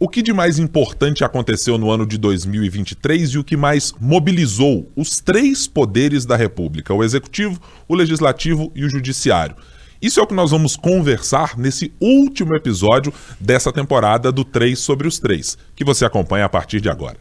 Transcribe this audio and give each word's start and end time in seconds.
O 0.00 0.08
que 0.08 0.22
de 0.22 0.32
mais 0.32 0.60
importante 0.60 1.24
aconteceu 1.24 1.76
no 1.76 1.90
ano 1.90 2.06
de 2.06 2.16
2023 2.18 3.30
e 3.30 3.38
o 3.38 3.42
que 3.42 3.56
mais 3.56 3.92
mobilizou 4.00 4.88
os 4.94 5.20
três 5.20 5.66
poderes 5.66 6.24
da 6.24 6.36
República: 6.36 6.94
o 6.94 7.02
Executivo, 7.02 7.60
o 7.88 7.96
Legislativo 7.96 8.70
e 8.76 8.84
o 8.84 8.88
Judiciário? 8.88 9.56
Isso 10.00 10.20
é 10.20 10.22
o 10.22 10.26
que 10.26 10.34
nós 10.34 10.52
vamos 10.52 10.76
conversar 10.76 11.58
nesse 11.58 11.92
último 12.00 12.54
episódio 12.54 13.12
dessa 13.40 13.72
temporada 13.72 14.30
do 14.30 14.44
3 14.44 14.78
sobre 14.78 15.08
os 15.08 15.18
3, 15.18 15.58
que 15.74 15.84
você 15.84 16.04
acompanha 16.04 16.44
a 16.44 16.48
partir 16.48 16.80
de 16.80 16.88
agora. 16.88 17.16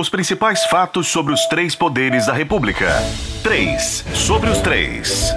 Os 0.00 0.08
principais 0.08 0.64
fatos 0.64 1.06
sobre 1.06 1.32
os 1.32 1.46
três 1.46 1.76
poderes 1.76 2.26
da 2.26 2.32
República. 2.32 2.88
3 3.44 4.04
sobre 4.14 4.50
os 4.50 4.58
3. 4.58 5.32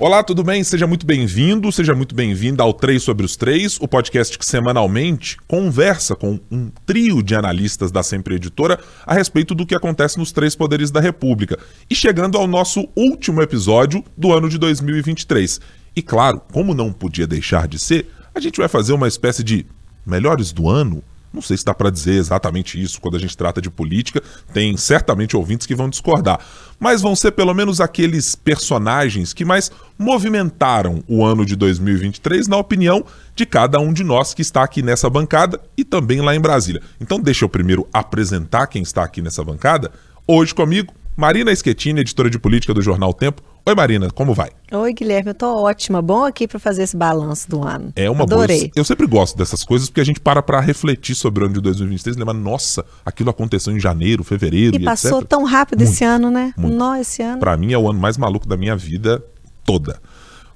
Olá, 0.00 0.22
tudo 0.22 0.44
bem? 0.44 0.62
Seja 0.62 0.86
muito 0.86 1.04
bem-vindo, 1.04 1.72
seja 1.72 1.92
muito 1.92 2.14
bem-vinda 2.14 2.62
ao 2.62 2.72
3 2.72 3.02
sobre 3.02 3.26
os 3.26 3.34
3, 3.34 3.78
o 3.80 3.88
podcast 3.88 4.38
que 4.38 4.46
semanalmente 4.46 5.36
conversa 5.48 6.14
com 6.14 6.38
um 6.48 6.70
trio 6.86 7.20
de 7.20 7.34
analistas 7.34 7.90
da 7.90 8.00
Sempre 8.04 8.36
Editora 8.36 8.78
a 9.04 9.12
respeito 9.12 9.56
do 9.56 9.66
que 9.66 9.74
acontece 9.74 10.16
nos 10.16 10.30
três 10.30 10.54
poderes 10.54 10.92
da 10.92 11.00
República. 11.00 11.58
E 11.90 11.96
chegando 11.96 12.38
ao 12.38 12.46
nosso 12.46 12.88
último 12.94 13.42
episódio 13.42 14.04
do 14.16 14.32
ano 14.32 14.48
de 14.48 14.56
2023. 14.56 15.60
E 15.96 16.00
claro, 16.00 16.40
como 16.52 16.74
não 16.74 16.92
podia 16.92 17.26
deixar 17.26 17.66
de 17.66 17.80
ser, 17.80 18.08
a 18.32 18.38
gente 18.38 18.58
vai 18.58 18.68
fazer 18.68 18.92
uma 18.92 19.08
espécie 19.08 19.42
de 19.42 19.66
melhores 20.06 20.52
do 20.52 20.68
ano 20.68 21.02
não 21.32 21.42
sei 21.42 21.56
se 21.56 21.64
dá 21.64 21.74
para 21.74 21.90
dizer 21.90 22.14
exatamente 22.14 22.80
isso 22.80 23.00
quando 23.00 23.16
a 23.16 23.20
gente 23.20 23.36
trata 23.36 23.60
de 23.60 23.70
política, 23.70 24.22
tem 24.52 24.76
certamente 24.76 25.36
ouvintes 25.36 25.66
que 25.66 25.74
vão 25.74 25.88
discordar, 25.88 26.40
mas 26.78 27.02
vão 27.02 27.14
ser 27.14 27.32
pelo 27.32 27.54
menos 27.54 27.80
aqueles 27.80 28.34
personagens 28.34 29.32
que 29.32 29.44
mais 29.44 29.70
movimentaram 29.98 31.02
o 31.08 31.24
ano 31.24 31.44
de 31.44 31.56
2023 31.56 32.48
na 32.48 32.56
opinião 32.56 33.04
de 33.34 33.44
cada 33.44 33.78
um 33.78 33.92
de 33.92 34.02
nós 34.02 34.32
que 34.32 34.42
está 34.42 34.62
aqui 34.62 34.82
nessa 34.82 35.10
bancada 35.10 35.60
e 35.76 35.84
também 35.84 36.20
lá 36.20 36.34
em 36.34 36.40
Brasília. 36.40 36.82
Então 37.00 37.20
deixa 37.20 37.44
eu 37.44 37.48
primeiro 37.48 37.86
apresentar 37.92 38.66
quem 38.66 38.82
está 38.82 39.04
aqui 39.04 39.20
nessa 39.20 39.44
bancada. 39.44 39.90
Hoje 40.26 40.54
comigo, 40.54 40.92
Marina 41.18 41.52
Schettini, 41.52 42.02
editora 42.02 42.30
de 42.30 42.38
política 42.38 42.72
do 42.72 42.80
jornal 42.80 43.12
Tempo. 43.12 43.42
Oi, 43.66 43.74
Marina, 43.74 44.08
como 44.08 44.32
vai? 44.32 44.50
Oi, 44.70 44.92
Guilherme, 44.92 45.30
eu 45.30 45.34
tô 45.34 45.64
ótima. 45.64 46.00
Bom 46.00 46.24
aqui 46.24 46.46
para 46.46 46.60
fazer 46.60 46.84
esse 46.84 46.96
balanço 46.96 47.50
do 47.50 47.66
ano. 47.66 47.92
É 47.96 48.08
uma 48.08 48.22
Adorei. 48.22 48.60
boa. 48.60 48.70
Eu 48.76 48.84
sempre 48.84 49.04
gosto 49.04 49.36
dessas 49.36 49.64
coisas 49.64 49.88
porque 49.88 50.00
a 50.00 50.04
gente 50.04 50.20
para 50.20 50.40
para 50.40 50.60
refletir 50.60 51.16
sobre 51.16 51.42
o 51.42 51.46
ano 51.46 51.54
de 51.54 51.60
2023 51.60 52.14
e 52.14 52.18
lembra, 52.20 52.32
nossa, 52.32 52.84
aquilo 53.04 53.30
aconteceu 53.30 53.76
em 53.76 53.80
janeiro, 53.80 54.22
fevereiro 54.22 54.76
E 54.76 54.82
e, 54.82 54.84
passou 54.84 55.18
etc. 55.18 55.28
tão 55.28 55.42
rápido 55.42 55.80
Muito, 55.80 55.92
esse 55.92 56.04
ano, 56.04 56.30
né? 56.30 56.54
muito. 56.56 56.76
Nó, 56.76 56.94
esse 56.94 57.20
ano. 57.20 57.40
Para 57.40 57.56
mim 57.56 57.72
é 57.72 57.78
o 57.78 57.90
ano 57.90 57.98
mais 57.98 58.16
maluco 58.16 58.46
da 58.46 58.56
minha 58.56 58.76
vida 58.76 59.20
toda. 59.64 59.98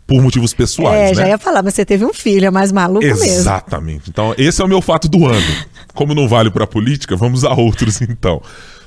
Por 0.07 0.23
motivos 0.23 0.55
pessoais, 0.55 0.97
é, 0.97 1.07
né? 1.07 1.15
já 1.15 1.29
ia 1.29 1.39
falar, 1.39 1.65
mas 1.65 1.75
você 1.75 1.85
teve 1.85 2.05
um 2.05 2.15
filho, 2.15 2.47
é 2.47 2.51
mais 2.53 2.71
maluco 2.71 3.05
mesmo. 3.05 3.25
Exatamente. 3.25 4.11
Então, 4.11 4.33
esse 4.39 4.63
é 4.63 4.65
o 4.65 4.69
meu 4.69 4.81
fato 4.81 5.09
do 5.09 5.27
ano. 5.27 5.57
Como 5.93 6.15
não 6.15 6.29
vale 6.29 6.53
para 6.53 6.69
política, 6.69 7.17
vamos 7.17 7.45
a 7.45 7.53
outros 7.53 8.01
então. 8.03 8.41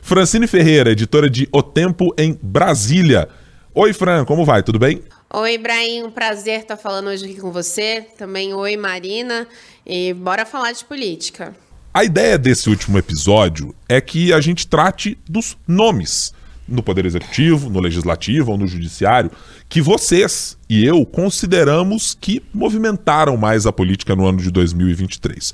Francine 0.06 0.45
Ferreira, 0.45 0.92
editora 0.92 1.28
de 1.28 1.50
O 1.52 1.64
Tempo 1.64 2.14
em 2.16 2.38
Brasília. 2.39 3.28
Oi, 3.73 3.92
Fran, 3.92 4.23
como 4.23 4.45
vai? 4.45 4.61
Tudo 4.61 4.78
bem? 4.78 5.02
Oi, 5.34 5.56
Ibrahim, 5.56 6.03
um 6.03 6.11
prazer 6.11 6.59
estar 6.59 6.78
falando 6.78 7.08
hoje 7.08 7.25
aqui 7.25 7.42
com 7.42 7.52
você. 7.52 8.06
Também 8.16 8.53
oi, 8.53 8.78
Marina. 8.78 9.48
E 9.83 10.14
bora 10.14 10.45
falar 10.45 10.73
de 10.73 10.86
política. 10.86 11.56
A 11.92 12.03
ideia 12.03 12.38
desse 12.38 12.70
último 12.70 13.00
episódio 13.00 13.73
é 13.89 14.00
que 14.00 14.31
a 14.31 14.39
gente 14.39 14.67
trate 14.67 15.17
dos 15.28 15.58
nomes 15.67 16.31
no 16.67 16.83
Poder 16.83 17.08
Executivo, 17.08 17.67
no 17.72 17.80
Legislativo 17.80 18.52
ou 18.52 18.59
no 18.59 18.67
Judiciário 18.67 19.31
que 19.67 19.81
vocês 19.81 20.56
e 20.70 20.86
eu 20.86 21.03
consideramos 21.03 22.16
que 22.20 22.44
movimentaram 22.53 23.36
mais 23.38 23.66
a 23.66 23.72
política 23.72 24.16
no 24.16 24.28
ano 24.28 24.38
de 24.38 24.52
2023. 24.52 25.52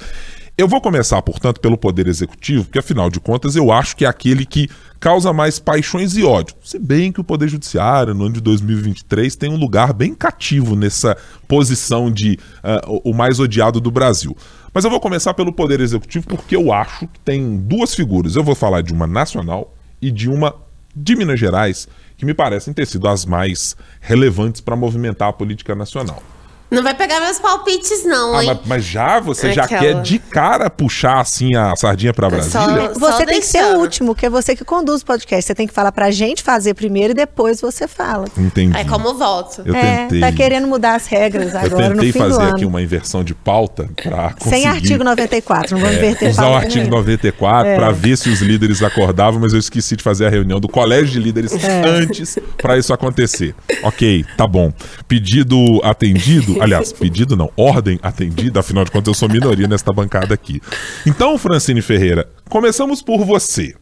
Eu 0.62 0.68
vou 0.68 0.80
começar, 0.80 1.20
portanto, 1.24 1.60
pelo 1.60 1.76
Poder 1.76 2.06
Executivo, 2.06 2.66
porque 2.66 2.78
afinal 2.78 3.10
de 3.10 3.20
contas 3.20 3.56
eu 3.56 3.72
acho 3.72 3.96
que 3.96 4.06
é 4.06 4.08
aquele 4.08 4.46
que 4.46 4.70
causa 5.00 5.34
mais 5.34 5.58
paixões 5.58 6.16
e 6.16 6.24
ódio. 6.24 6.56
Se 6.64 6.78
bem 6.78 7.12
que 7.12 7.20
o 7.20 7.24
Poder 7.24 7.50
Judiciário, 7.50 8.14
no 8.14 8.26
ano 8.26 8.36
de 8.36 8.42
2023, 8.42 9.36
tem 9.36 9.50
um 9.50 9.56
lugar 9.56 9.92
bem 9.92 10.14
cativo 10.14 10.76
nessa 10.76 11.18
posição 11.48 12.12
de 12.12 12.38
uh, 12.64 13.02
o 13.04 13.12
mais 13.12 13.40
odiado 13.40 13.82
do 13.82 13.90
Brasil. 13.90 14.38
Mas 14.72 14.84
eu 14.84 14.92
vou 14.92 15.00
começar 15.00 15.34
pelo 15.34 15.52
Poder 15.52 15.80
Executivo 15.80 16.28
porque 16.28 16.56
eu 16.56 16.72
acho 16.72 17.08
que 17.08 17.20
tem 17.22 17.58
duas 17.58 17.96
figuras. 17.96 18.36
Eu 18.36 18.44
vou 18.44 18.54
falar 18.54 18.82
de 18.82 18.94
uma 18.94 19.08
nacional 19.08 19.74
e 20.00 20.12
de 20.12 20.30
uma 20.30 20.54
de 20.96 21.16
Minas 21.16 21.40
Gerais, 21.40 21.88
que 22.16 22.24
me 22.24 22.36
parecem 22.36 22.72
ter 22.72 22.86
sido 22.86 23.08
as 23.08 23.26
mais 23.26 23.76
relevantes 24.00 24.62
para 24.62 24.76
movimentar 24.76 25.30
a 25.30 25.34
política 25.34 25.74
nacional. 25.74 26.22
Não 26.72 26.82
vai 26.82 26.94
pegar 26.94 27.20
meus 27.20 27.38
palpites, 27.38 28.06
não, 28.06 28.34
Ah, 28.36 28.44
hein? 28.44 28.48
mas, 28.50 28.60
mas 28.66 28.86
já 28.86 29.20
você 29.20 29.52
já 29.52 29.68
quer 29.68 30.02
de 30.02 30.18
cara 30.18 30.70
puxar 30.70 31.20
assim 31.20 31.54
a 31.56 31.76
sardinha 31.76 32.14
para 32.14 32.30
Só- 32.44 32.66
Brasília? 32.66 32.94
Você 32.98 33.26
tem 33.26 33.40
que 33.42 33.46
ser 33.46 33.64
o 33.76 33.80
último, 33.80 34.16
que 34.16 34.26
é 34.26 34.30
você 34.30 34.56
que 34.56 34.64
conduz 34.64 35.02
o 35.02 35.06
podcast. 35.06 35.46
Você 35.46 35.54
tem 35.54 35.68
que 35.68 35.74
falar 35.74 35.92
pra 35.92 36.10
gente 36.12 36.42
fazer 36.42 36.74
primeiro 36.74 37.12
e 37.12 37.14
depois 37.14 37.60
você 37.60 37.88
fala. 37.90 38.26
Entendi. 38.38 38.78
É 38.78 38.86
como 38.86 39.14
voto. 39.16 39.64
Eu 39.66 39.76
é, 39.76 39.98
tentei. 40.04 40.22
tá 40.22 40.32
querendo 40.32 40.66
mudar 40.66 40.96
as 40.96 41.08
regras 41.08 41.54
Eu 41.54 41.60
agora 41.60 41.90
no 41.90 41.96
tentei 41.96 42.12
fim 42.14 42.20
do 42.20 42.26
fazer 42.30 42.42
ano. 42.42 42.56
aqui 42.56 42.66
uma 42.66 42.82
inversão 42.82 43.22
de 43.24 43.34
pauta 43.36 43.90
para 44.02 44.30
conseguir 44.34 44.50
Sem 44.62 44.66
artigo 44.68 45.04
94, 45.04 45.72
não 45.76 45.82
vamos 45.82 45.98
inverter 45.98 46.30
usar 46.30 46.48
o 46.50 46.56
artigo 46.56 46.76
nenhuma. 46.86 46.98
94 46.98 47.68
É. 47.70 47.76
para 47.76 47.92
ver 47.92 48.18
se 48.18 48.30
os 48.30 48.40
líderes 48.42 48.82
acordavam, 48.82 49.42
mas 49.42 49.52
eu 49.52 49.60
esqueci 49.60 49.98
de 49.98 50.04
fazer 50.04 50.26
a 50.28 50.30
reunião 50.30 50.60
do 50.60 50.70
colégio 50.70 51.08
de 51.12 51.20
líderes 51.20 51.52
É. 51.64 51.82
antes 51.86 52.40
para 52.58 52.78
isso 52.78 52.94
acontecer. 52.94 53.54
Ok, 53.84 54.24
tá 54.38 54.48
bom. 54.48 54.72
Pedido 55.06 55.82
atendido, 55.84 56.61
aliás, 56.62 56.94
pedido 56.94 57.36
não, 57.36 57.52
ordem 57.58 58.00
atendida, 58.02 58.60
afinal 58.60 58.84
de 58.84 58.92
contas 58.92 59.08
eu 59.08 59.14
sou 59.14 59.30
minoria 59.30 59.68
nesta 59.68 59.92
bancada 59.92 60.34
aqui. 60.34 60.62
Então, 61.06 61.38
Francine 61.38 61.82
Ferreira, 61.82 62.30
começamos 62.50 63.02
por 63.02 63.26
você. 63.26 63.76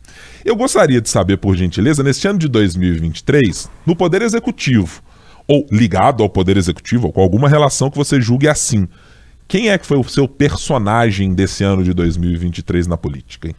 Eu 0.44 0.56
gostaria 0.56 1.02
de 1.02 1.10
saber, 1.10 1.38
por 1.38 1.56
gentileza, 1.56 2.04
neste 2.04 2.28
ano 2.28 2.40
de 2.40 2.48
2023, 2.48 3.70
no 3.86 3.96
Poder 3.96 4.22
Executivo, 4.22 5.02
ou 5.48 5.66
ligado 5.72 6.24
ao 6.24 6.30
Poder 6.30 6.58
Executivo, 6.58 7.08
ou 7.08 7.14
com 7.14 7.22
alguma 7.22 7.50
relação 7.50 7.90
que 7.90 7.98
você 7.98 8.22
julgue 8.22 8.48
assim, 8.48 8.88
quem 9.48 9.70
é 9.70 9.78
que 9.78 9.86
foi 9.86 9.98
o 9.98 10.04
seu 10.04 10.28
personagem 10.28 11.34
desse 11.34 11.64
ano 11.64 11.84
de 11.84 11.94
2023 11.94 12.86
na 12.88 12.98
política, 12.98 13.48
hein? 13.48 13.56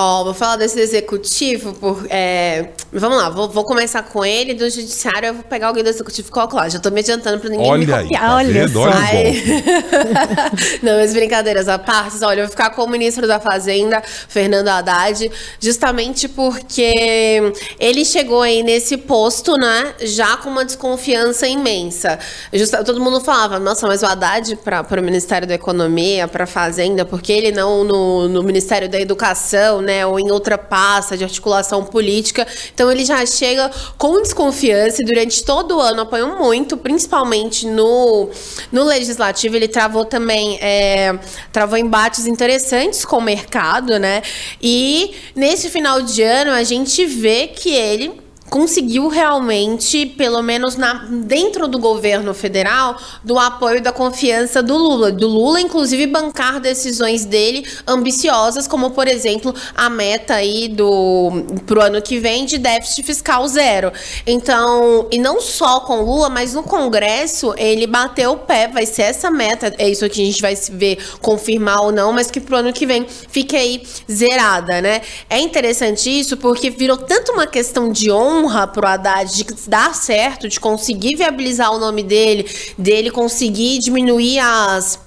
Ó, 0.00 0.22
vou 0.24 0.32
falar 0.34 0.56
desse 0.56 0.78
executivo 0.78 1.72
por. 1.74 2.06
é, 2.08 2.68
Vamos 2.92 3.18
lá, 3.18 3.28
vou, 3.28 3.48
vou 3.48 3.64
começar 3.64 4.02
com 4.02 4.24
ele. 4.24 4.54
Do 4.54 4.70
judiciário, 4.70 5.26
eu 5.26 5.34
vou 5.34 5.42
pegar 5.42 5.66
alguém 5.66 5.82
do 5.82 5.90
executivo 5.90 6.30
qual 6.30 6.48
lá. 6.52 6.68
Já 6.68 6.78
tô 6.78 6.90
me 6.90 7.00
adiantando 7.00 7.38
pra 7.40 7.50
ninguém 7.50 7.66
me 7.66 7.72
Olha 7.72 7.96
aí, 7.96 8.02
copiar. 8.04 8.22
tá 8.22 8.34
Olha 8.36 8.52
vendo? 8.52 8.72
só. 8.72 8.80
Olha 8.82 8.90
o 8.90 8.94
Ai. 8.96 9.12
golpe. 9.24 10.78
Não, 10.82 10.96
mas 10.98 11.12
brincadeiras 11.12 11.68
à 11.68 11.78
parte, 11.78 12.22
olha, 12.24 12.40
eu 12.40 12.44
vou 12.46 12.50
ficar 12.50 12.70
com 12.70 12.84
o 12.84 12.88
ministro 12.88 13.26
da 13.26 13.38
Fazenda, 13.40 14.02
Fernando 14.28 14.68
Haddad, 14.68 15.30
justamente 15.60 16.28
porque 16.28 17.52
ele 17.78 18.04
chegou 18.04 18.40
aí 18.42 18.62
nesse 18.62 18.96
posto, 18.96 19.54
né, 19.58 19.94
já 20.00 20.36
com 20.38 20.48
uma 20.48 20.64
desconfiança 20.64 21.46
imensa. 21.46 22.18
Justa- 22.52 22.84
todo 22.84 23.00
mundo 23.00 23.20
falava, 23.20 23.58
nossa, 23.58 23.86
mas 23.86 24.02
o 24.02 24.06
Haddad 24.06 24.56
para 24.64 25.00
o 25.00 25.02
Ministério 25.02 25.46
da 25.46 25.54
Economia, 25.54 26.26
para 26.28 26.44
a 26.44 26.46
Fazenda, 26.46 27.04
porque 27.04 27.32
ele 27.32 27.52
não 27.52 27.84
no, 27.84 28.28
no 28.28 28.42
Ministério 28.42 28.88
da 28.88 28.98
Educação, 29.00 29.82
né, 29.88 30.06
ou 30.06 30.20
em 30.20 30.30
outra 30.30 30.58
pasta 30.58 31.16
de 31.16 31.24
articulação 31.24 31.82
política. 31.82 32.46
Então 32.74 32.92
ele 32.92 33.06
já 33.06 33.24
chega 33.24 33.70
com 33.96 34.20
desconfiança 34.20 35.00
e 35.00 35.04
durante 35.04 35.42
todo 35.42 35.78
o 35.78 35.80
ano 35.80 36.02
apoiou 36.02 36.36
muito, 36.36 36.76
principalmente 36.76 37.66
no, 37.66 38.28
no 38.70 38.84
legislativo. 38.84 39.56
Ele 39.56 39.66
travou 39.66 40.04
também, 40.04 40.58
é, 40.60 41.18
travou 41.50 41.78
embates 41.78 42.26
interessantes 42.26 43.02
com 43.06 43.16
o 43.16 43.22
mercado, 43.22 43.98
né? 43.98 44.22
E 44.62 45.14
nesse 45.34 45.70
final 45.70 46.02
de 46.02 46.22
ano 46.22 46.50
a 46.50 46.62
gente 46.62 47.06
vê 47.06 47.46
que 47.46 47.70
ele 47.70 48.27
conseguiu 48.48 49.08
realmente, 49.08 50.06
pelo 50.06 50.42
menos 50.42 50.76
na, 50.76 51.06
dentro 51.24 51.68
do 51.68 51.78
governo 51.78 52.32
federal, 52.34 52.96
do 53.22 53.38
apoio 53.38 53.82
da 53.82 53.92
confiança 53.92 54.62
do 54.62 54.76
Lula. 54.76 55.12
Do 55.12 55.28
Lula, 55.28 55.60
inclusive, 55.60 56.06
bancar 56.06 56.60
decisões 56.60 57.24
dele 57.24 57.66
ambiciosas, 57.86 58.66
como, 58.66 58.90
por 58.90 59.06
exemplo, 59.06 59.54
a 59.74 59.90
meta 59.90 60.34
aí 60.34 60.68
do 60.68 61.30
pro 61.66 61.82
ano 61.82 62.00
que 62.00 62.18
vem 62.18 62.44
de 62.44 62.58
déficit 62.58 63.02
fiscal 63.02 63.46
zero. 63.48 63.92
Então, 64.26 65.06
e 65.10 65.18
não 65.18 65.40
só 65.40 65.80
com 65.80 66.00
o 66.00 66.04
Lula, 66.04 66.28
mas 66.28 66.54
no 66.54 66.62
Congresso, 66.62 67.54
ele 67.56 67.86
bateu 67.86 68.32
o 68.32 68.38
pé, 68.38 68.68
vai 68.68 68.86
ser 68.86 69.02
essa 69.02 69.30
meta, 69.30 69.74
é 69.78 69.88
isso 69.88 70.08
que 70.08 70.22
a 70.22 70.24
gente 70.24 70.40
vai 70.40 70.54
ver 70.54 70.98
confirmar 71.20 71.82
ou 71.82 71.92
não, 71.92 72.12
mas 72.12 72.30
que 72.30 72.40
pro 72.40 72.56
ano 72.56 72.72
que 72.72 72.86
vem 72.86 73.06
fique 73.08 73.56
aí 73.56 73.82
zerada, 74.10 74.80
né? 74.80 75.02
É 75.28 75.38
interessante 75.38 76.08
isso 76.08 76.36
porque 76.36 76.70
virou 76.70 76.96
tanto 76.96 77.32
uma 77.32 77.46
questão 77.46 77.90
de 77.90 78.10
honra 78.10 78.37
pro 78.72 78.86
Haddad 78.86 79.30
de 79.30 79.44
dar 79.66 79.94
certo, 79.94 80.48
de 80.48 80.60
conseguir 80.60 81.16
viabilizar 81.16 81.72
o 81.72 81.78
nome 81.78 82.02
dele, 82.02 82.48
dele 82.76 83.10
conseguir 83.10 83.78
diminuir 83.78 84.38
as 84.38 84.98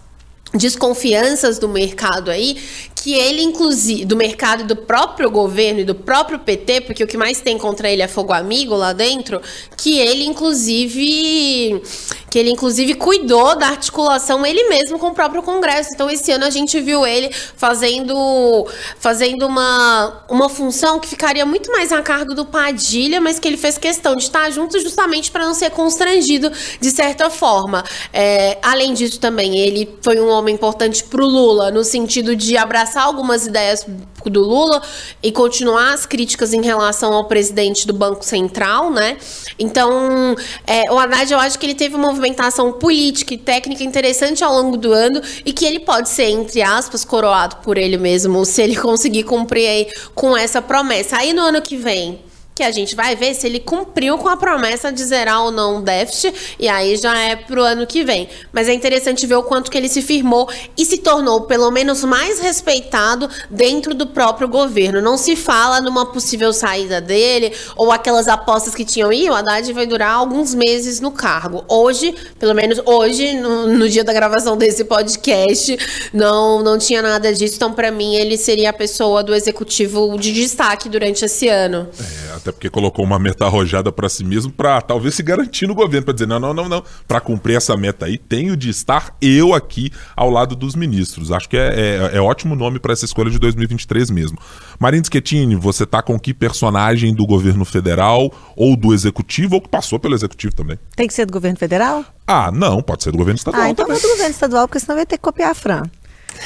desconfianças 0.54 1.57
do 1.57 1.69
mercado 1.69 2.30
aí, 2.30 2.62
que 3.01 3.15
ele, 3.15 3.42
inclusive, 3.42 4.06
do 4.06 4.15
mercado 4.15 4.63
do 4.63 4.75
próprio 4.75 5.27
governo 5.31 5.80
e 5.80 5.83
do 5.83 5.95
próprio 5.95 6.38
PT, 6.38 6.81
porque 6.81 7.03
o 7.03 7.07
que 7.07 7.18
mais 7.18 7.42
tem 7.42 7.57
contra 7.57 7.89
ele 7.89 8.03
é 8.03 8.07
fogo 8.07 8.31
amigo 8.31 8.75
lá 8.75 8.94
dentro, 8.94 9.42
que 9.75 9.98
ele, 9.98 10.24
inclusive, 10.24 11.81
que 12.30 12.38
ele, 12.38 12.51
inclusive, 12.51 12.94
cuidou 12.94 13.56
da 13.56 13.69
articulação 13.69 14.45
ele 14.45 14.69
mesmo 14.69 15.00
com 15.00 15.07
o 15.07 15.13
próprio 15.15 15.42
Congresso. 15.42 15.89
Então, 15.95 16.12
esse 16.12 16.31
ano 16.31 16.45
a 16.45 16.51
gente 16.51 16.80
viu 16.80 17.03
ele 17.03 17.33
fazendo, 17.33 18.68
fazendo 19.00 19.47
uma, 19.47 20.24
uma 20.30 20.47
função 20.47 21.00
que 21.00 21.07
ficaria 21.07 21.44
muito 21.44 21.71
mais 21.71 21.92
a 21.92 22.04
cargo 22.04 22.36
do 22.36 22.45
Padilha, 22.45 23.19
mas 23.19 23.39
que 23.39 23.47
ele 23.47 23.57
fez 23.57 23.80
questão 23.80 24.15
de 24.15 24.25
estar 24.25 24.47
junto 24.51 24.80
justamente 24.80 25.31
para 25.31 25.44
não 25.44 25.56
ser 25.56 25.71
constrangido 25.71 26.51
de 26.80 26.92
certa 26.92 27.31
forma. 27.31 27.83
É, 28.13 28.59
além 28.62 28.94
disso, 28.94 29.19
também, 29.19 29.57
ele 29.57 29.97
foi 30.04 30.19
um 30.19 30.30
homem 30.30 30.54
importante 30.54 31.04
para 31.04 31.24
o 31.24 31.25
Lula, 31.25 31.71
no 31.71 31.83
sentido 31.83 32.36
de 32.36 32.56
abraçar 32.56 32.90
abraçar 32.91 33.03
algumas 33.03 33.47
ideias 33.47 33.85
do 34.25 34.41
Lula 34.41 34.81
e 35.23 35.31
continuar 35.31 35.93
as 35.93 36.05
críticas 36.05 36.53
em 36.53 36.61
relação 36.61 37.13
ao 37.13 37.25
presidente 37.25 37.88
do 37.88 37.93
Banco 37.93 38.23
Central, 38.23 38.91
né? 38.91 39.17
Então, 39.57 40.35
é, 40.67 40.91
o 40.91 40.99
Haddad, 40.99 41.31
eu 41.31 41.39
acho 41.39 41.57
que 41.57 41.65
ele 41.65 41.73
teve 41.73 41.95
uma 41.95 42.09
movimentação 42.09 42.73
política 42.73 43.33
e 43.33 43.38
técnica 43.38 43.83
interessante 43.83 44.43
ao 44.43 44.53
longo 44.53 44.77
do 44.77 44.91
ano 44.91 45.21
e 45.45 45.53
que 45.53 45.65
ele 45.65 45.79
pode 45.79 46.09
ser, 46.09 46.29
entre 46.29 46.61
aspas, 46.61 47.05
coroado 47.05 47.57
por 47.57 47.77
ele 47.77 47.97
mesmo, 47.97 48.45
se 48.45 48.61
ele 48.61 48.75
conseguir 48.79 49.23
cumprir 49.23 49.67
aí 49.67 49.87
com 50.13 50.35
essa 50.35 50.61
promessa. 50.61 51.17
Aí 51.17 51.33
no 51.33 51.41
ano 51.41 51.61
que 51.61 51.77
vem, 51.77 52.19
que 52.53 52.63
a 52.63 52.71
gente 52.71 52.95
vai 52.95 53.15
ver 53.15 53.33
se 53.33 53.48
ele 53.48 53.59
cumpriu 53.59 54.18
com 54.18 54.27
a 54.27 54.36
promessa 54.36 54.92
de 54.92 55.03
zerar 55.03 55.44
ou 55.44 55.51
não 55.51 55.77
o 55.77 55.81
déficit, 55.81 56.56
e 56.59 56.68
aí 56.68 56.95
já 56.98 57.18
é 57.18 57.36
pro 57.36 57.63
ano 57.63 57.88
que 57.88 58.03
vem. 58.03 58.27
Mas 58.51 58.68
é 58.68 58.74
interessante 58.74 59.25
ver 59.25 59.36
o 59.36 59.44
quanto 59.44 59.71
que 59.71 59.77
ele 59.77 59.88
se 59.88 60.01
firmou 60.01 60.50
e 60.77 60.86
se 60.86 60.98
tornou, 60.98 61.42
pelo 61.42 61.71
menos, 61.71 62.03
mais 62.03 62.39
respeitado 62.39 63.30
dentro 63.50 63.94
do 63.94 64.07
próprio 64.07 64.48
governo. 64.48 65.01
Não 65.01 65.18
se 65.18 65.36
fala 65.36 65.80
numa 65.81 66.06
possível 66.06 66.51
saída 66.51 67.00
dele, 67.00 67.53
ou 67.75 67.92
aquelas 67.92 68.27
apostas 68.27 68.75
que 68.75 68.83
tinham, 68.83 69.12
ih, 69.12 69.30
o 69.30 69.33
Haddad 69.33 69.71
vai 69.71 69.86
durar 69.86 70.13
alguns 70.13 70.54
meses 70.54 71.00
no 71.00 71.12
cargo. 71.12 71.63
Hoje, 71.68 72.13
pelo 72.38 72.54
menos 72.54 72.81
hoje, 72.86 73.33
no, 73.33 73.68
no 73.68 73.89
dia 73.89 74.04
da 74.04 74.12
gravação 74.12 74.57
desse 74.57 74.83
podcast, 74.83 75.77
não, 76.13 76.62
não 76.62 76.77
tinha 76.77 77.01
nada 77.01 77.33
disso. 77.33 77.56
Então, 77.56 77.71
para 77.71 77.92
mim, 77.92 78.15
ele 78.15 78.38
seria 78.38 78.71
a 78.71 78.74
pessoa 78.74 79.24
do 79.24 79.33
executivo 79.33 80.18
de 80.18 80.33
destaque 80.33 80.89
durante 80.89 81.24
esse 81.24 81.47
ano. 81.47 81.88
É, 82.00 82.40
até 82.41 82.51
porque 82.51 82.69
colocou 82.69 83.05
uma 83.05 83.19
meta 83.19 83.45
arrojada 83.45 83.91
para 83.91 84.09
si 84.09 84.23
mesmo 84.23 84.51
para 84.51 84.81
talvez 84.81 85.15
se 85.15 85.23
garantir 85.23 85.67
no 85.67 85.75
governo, 85.75 86.05
para 86.05 86.13
dizer, 86.13 86.27
não, 86.27 86.39
não, 86.39 86.53
não, 86.53 86.67
não, 86.67 86.83
para 87.07 87.21
cumprir 87.21 87.55
essa 87.55 87.77
meta 87.77 88.05
aí, 88.05 88.17
tenho 88.17 88.57
de 88.57 88.69
estar 88.69 89.15
eu 89.21 89.53
aqui 89.53 89.91
ao 90.15 90.29
lado 90.29 90.55
dos 90.55 90.75
ministros. 90.75 91.31
Acho 91.31 91.47
que 91.47 91.57
é, 91.57 92.09
é, 92.13 92.17
é 92.17 92.21
ótimo 92.21 92.55
nome 92.55 92.79
para 92.79 92.93
essa 92.93 93.05
escolha 93.05 93.29
de 93.29 93.39
2023 93.39 94.09
mesmo. 94.09 94.38
Marins 94.79 95.07
Schettini, 95.07 95.55
você 95.55 95.85
tá 95.85 96.01
com 96.01 96.19
que 96.19 96.33
personagem 96.33 97.13
do 97.13 97.25
governo 97.25 97.63
federal 97.63 98.31
ou 98.55 98.75
do 98.75 98.94
executivo 98.94 99.55
ou 99.55 99.61
que 99.61 99.69
passou 99.69 99.99
pelo 99.99 100.15
executivo 100.15 100.53
também? 100.55 100.77
Tem 100.95 101.07
que 101.07 101.13
ser 101.13 101.25
do 101.25 101.33
governo 101.33 101.57
federal? 101.57 102.03
Ah, 102.25 102.51
não, 102.51 102.81
pode 102.81 103.03
ser 103.03 103.11
do 103.11 103.17
governo 103.17 103.37
estadual 103.37 103.63
ah, 103.63 103.69
então 103.69 103.85
também. 103.85 103.99
é 103.99 104.01
do 104.01 104.09
governo 104.09 104.31
estadual, 104.31 104.67
porque 104.67 104.79
senão 104.79 104.95
vai 104.95 105.05
ter 105.05 105.17
que 105.17 105.23
copiar 105.23 105.51
a 105.51 105.53
Fran. 105.53 105.83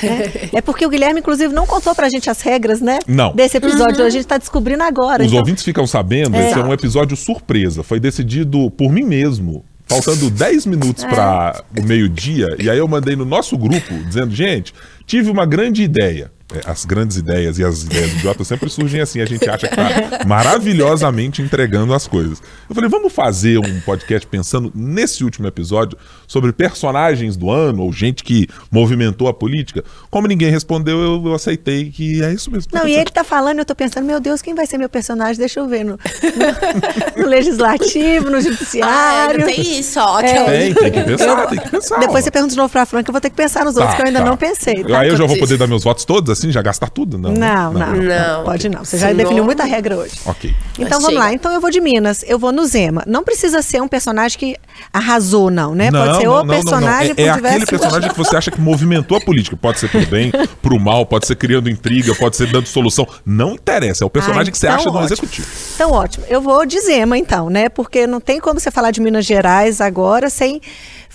É, 0.04 0.58
é, 0.58 0.62
porque 0.62 0.86
o 0.86 0.90
Guilherme, 0.90 1.20
inclusive, 1.20 1.54
não 1.54 1.66
contou 1.66 1.96
pra 1.96 2.10
gente 2.10 2.30
as 2.30 2.42
regras, 2.42 2.82
né? 2.82 3.00
Não. 3.08 3.34
Desse 3.34 3.58
episódio. 3.58 4.02
Uhum. 4.02 4.08
A 4.08 4.10
gente 4.10 4.28
tá 4.28 4.38
descobrindo 4.38 4.84
agora. 4.84 5.24
Os 5.24 5.28
então... 5.28 5.40
ouvintes 5.40 5.64
ficam 5.64 5.88
sabendo, 5.88 6.36
é. 6.36 6.50
esse 6.50 6.60
é 6.60 6.64
um 6.64 6.74
episódio 6.74 7.16
surpresa. 7.16 7.84
Foi 7.84 8.00
decidido 8.00 8.70
por 8.72 8.92
mim 8.92 9.04
mesmo. 9.04 9.64
Faltando 9.88 10.32
10 10.32 10.66
minutos 10.66 11.04
é. 11.04 11.08
para 11.08 11.64
o 11.78 11.84
meio-dia, 11.84 12.56
e 12.60 12.70
aí 12.70 12.78
eu 12.78 12.88
mandei 12.88 13.16
no 13.16 13.24
nosso 13.24 13.56
grupo 13.56 13.94
dizendo: 14.08 14.34
gente, 14.34 14.74
tive 15.06 15.30
uma 15.30 15.46
grande 15.46 15.84
ideia. 15.84 16.32
É, 16.53 16.62
as 16.69 16.86
grandes 16.86 17.18
ideias 17.18 17.57
e 17.57 17.63
as 17.63 17.83
ideias 17.83 18.13
idiotas 18.13 18.47
sempre 18.47 18.69
surgem 18.69 19.01
assim, 19.01 19.19
a 19.19 19.25
gente 19.25 19.50
acha 19.50 19.68
que 19.68 19.75
tá 19.75 20.24
maravilhosamente 20.27 21.42
entregando 21.42 21.92
as 21.92 22.07
coisas. 22.07 22.39
Eu 22.69 22.75
falei, 22.75 22.88
vamos 22.88 23.12
fazer 23.12 23.57
um 23.57 23.80
podcast 23.81 24.27
pensando 24.27 24.71
nesse 24.75 25.24
último 25.24 25.47
episódio 25.47 25.97
sobre 26.27 26.53
personagens 26.53 27.36
do 27.36 27.50
ano 27.50 27.81
ou 27.81 27.92
gente 27.92 28.24
que 28.24 28.47
movimentou 28.69 29.27
a 29.27 29.33
política. 29.33 29.83
Como 30.12 30.27
ninguém 30.27 30.51
respondeu, 30.51 31.00
eu, 31.01 31.25
eu 31.25 31.33
aceitei 31.33 31.89
que 31.89 32.24
é 32.24 32.31
isso 32.31 32.51
mesmo. 32.51 32.69
Não, 32.71 32.88
e 32.88 32.94
ele 32.94 33.09
tá 33.09 33.24
falando, 33.24 33.57
eu 33.59 33.65
tô 33.65 33.74
pensando, 33.74 34.06
meu 34.06 34.19
Deus, 34.19 34.44
quem 34.44 34.53
vai 34.53 34.68
ser 34.68 34.77
meu 34.77 34.89
personagem? 34.89 35.38
Deixa 35.38 35.59
eu 35.59 35.68
ver 35.68 35.83
no, 35.83 35.94
no, 35.94 37.24
no 37.24 37.27
legislativo, 37.27 38.30
no 38.30 38.39
judiciário. 38.39 39.41
Ah, 39.41 39.48
tem 39.48 39.80
isso, 39.80 40.00
ó. 40.00 40.19
É. 40.19 40.45
Tem, 40.45 40.74
tem 40.75 40.91
que 40.91 41.03
pensar, 41.03 41.48
tem 41.48 41.59
que 41.59 41.69
pensar. 41.71 42.00
Depois 42.00 42.24
ó. 42.24 42.25
você 42.25 42.31
pergunta 42.31 42.51
de 42.51 42.57
novo 42.57 42.69
pra 42.69 42.86
Franca, 42.86 43.09
eu 43.09 43.13
vou 43.13 43.21
ter 43.21 43.31
que 43.31 43.36
pensar 43.36 43.65
nos 43.65 43.74
tá, 43.74 43.81
outros 43.81 43.95
que 43.95 44.03
eu 44.03 44.07
ainda 44.07 44.19
tá. 44.19 44.25
não 44.25 44.38
pensei. 44.38 44.83
Tá? 44.83 45.00
Aí 45.00 45.09
eu 45.09 45.18
já 45.18 45.25
vou 45.25 45.39
poder 45.39 45.57
dar 45.57 45.65
meus 45.65 45.83
votos 45.83 46.06
todos 46.06 46.35
assim, 46.38 46.52
já 46.52 46.62
gastar 46.62 46.90
tudo? 46.90 47.18
Não, 47.18 47.34
não, 47.34 47.74
não. 47.74 47.96
não, 47.96 48.04
não 48.04 48.44
pode 48.44 48.70
não. 48.70 48.86
Você 48.86 48.98
já 48.98 49.08
Senão... 49.08 49.18
definiu 49.18 49.44
muita 49.44 49.64
regra 49.64 49.98
hoje. 49.98 50.16
Ok. 50.26 50.56
Então 50.78 51.00
vamos 51.00 51.18
lá. 51.18 51.34
Então 51.34 51.52
eu 51.52 51.60
vou 51.60 51.72
de 51.72 51.82
Minas. 51.82 52.24
Eu 52.28 52.38
vou 52.38 52.52
no 52.52 52.66
Zema. 52.66 53.04
Não 53.08 53.24
precisa 53.24 53.62
ser 53.62 53.82
um 53.82 53.88
personagem 53.88 54.38
que 54.38 54.56
arrasou, 54.94 55.50
não, 55.50 55.74
né? 55.74 55.90
Não, 55.90 56.06
pode 56.06 56.18
ser 56.18 56.26
não, 56.26 56.42
o 56.42 56.48
personagem 56.48 57.14
É, 57.18 57.24
é 57.24 57.30
aquele 57.30 57.66
personagem 57.66 58.10
que 58.10 58.18
você 58.18 58.36
acha 58.36 58.52
que 58.52 58.60
movimentou 58.60 59.18
a 59.18 59.22
política. 59.22 59.58
Pode 59.58 59.80
ser 59.80 59.90
pro 59.90 60.06
bem, 60.06 60.32
pro 60.62 60.80
mal, 60.80 61.06
pode 61.06 61.28
ser 61.28 61.36
criando 61.36 61.70
intriga, 61.70 62.14
pode 62.16 62.36
ser 62.36 62.52
dando 62.52 62.68
solução. 62.68 63.08
Não 63.26 63.54
interessa. 63.54 64.04
É 64.04 64.08
o 64.08 64.10
personagem 64.10 64.50
ah, 64.50 64.52
que 64.52 64.58
você 64.58 64.68
então 64.68 64.78
acha 64.78 64.90
ótimo. 64.90 65.00
do 65.00 65.06
executivo. 65.06 65.48
Então, 65.76 65.92
ótimo. 65.92 66.26
Eu 66.28 66.42
vou 66.42 66.66
de 66.66 66.80
Zema, 66.80 67.18
então, 67.18 67.50
né? 67.50 67.70
Porque 67.70 68.06
não 68.06 68.20
tem 68.20 68.40
como 68.40 68.60
você 68.60 68.72
falar 68.72 68.92
de 68.92 69.02
Minas 69.02 69.26
Gerais 69.26 69.82
agora 69.82 70.30
sem 70.30 70.62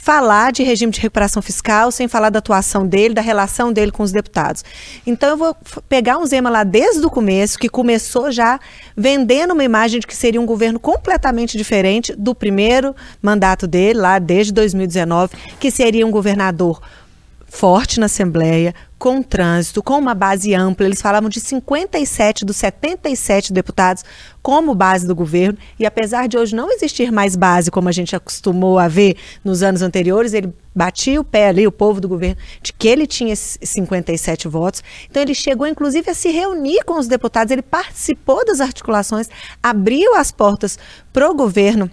falar 0.03 0.51
de 0.51 0.63
regime 0.63 0.91
de 0.91 0.99
recuperação 0.99 1.43
fiscal 1.43 1.91
sem 1.91 2.09
falar 2.09 2.31
da 2.31 2.39
atuação 2.39 2.87
dele, 2.87 3.13
da 3.13 3.21
relação 3.21 3.71
dele 3.71 3.93
com 3.93 4.03
os 4.03 4.11
deputados. 4.11 4.65
Então 5.07 5.29
eu 5.29 5.37
vou 5.37 5.55
pegar 5.91 6.17
um 6.17 6.25
Zema 6.25 6.49
lá 6.49 6.65
desde 6.65 7.05
o 7.05 7.11
começo, 7.11 7.59
que 7.59 7.69
começou 7.69 8.33
já 8.33 8.59
vendendo 8.97 9.53
uma 9.53 9.63
imagem 9.63 10.01
de 10.01 10.07
que 10.07 10.17
seria 10.17 10.41
um 10.41 10.47
governo 10.47 10.81
completamente 10.81 11.59
diferente 11.59 12.15
do 12.17 12.35
primeiro 12.35 12.97
mandato 13.21 13.67
dele, 13.67 14.01
lá 14.01 14.19
desde 14.19 14.55
2019, 14.55 15.37
que 15.61 15.71
seria 15.71 16.07
um 16.07 16.11
governador 16.11 16.81
forte 17.47 18.01
na 18.01 18.07
Assembleia, 18.07 18.75
com 19.01 19.23
trânsito, 19.23 19.83
com 19.83 19.99
uma 19.99 20.15
base 20.15 20.55
ampla. 20.55 20.85
Eles 20.85 21.01
falavam 21.01 21.31
de 21.31 21.41
57 21.41 22.45
dos 22.45 22.59
77 22.59 23.51
deputados 23.51 24.05
como 24.43 24.75
base 24.75 25.07
do 25.07 25.15
governo. 25.15 25.57
E 25.79 25.87
apesar 25.87 26.29
de 26.29 26.37
hoje 26.37 26.55
não 26.55 26.71
existir 26.71 27.11
mais 27.11 27.35
base, 27.35 27.71
como 27.71 27.89
a 27.89 27.93
gente 27.93 28.15
acostumou 28.15 28.79
a 28.79 28.89
ver 28.89 29.17
nos 29.43 29.63
anos 29.63 29.81
anteriores, 29.81 30.35
ele 30.35 30.53
batia 30.75 31.19
o 31.19 31.25
pé 31.25 31.49
ali, 31.49 31.67
o 31.67 31.73
povo 31.73 31.99
do 31.99 32.07
governo, 32.07 32.37
de 32.63 32.75
que 32.75 32.87
ele 32.87 33.07
tinha 33.07 33.35
57 33.35 34.47
votos. 34.49 34.85
Então 35.11 35.23
ele 35.23 35.35
chegou, 35.35 35.67
inclusive, 35.67 36.11
a 36.11 36.15
se 36.15 36.31
reunir 36.31 36.85
com 36.85 36.99
os 36.99 37.09
deputados, 37.09 37.51
ele 37.51 37.63
participou 37.63 38.45
das 38.45 38.61
articulações, 38.61 39.31
abriu 39.63 40.15
as 40.15 40.31
portas 40.31 40.79
para 41.11 41.29
o 41.31 41.35
governo 41.35 41.91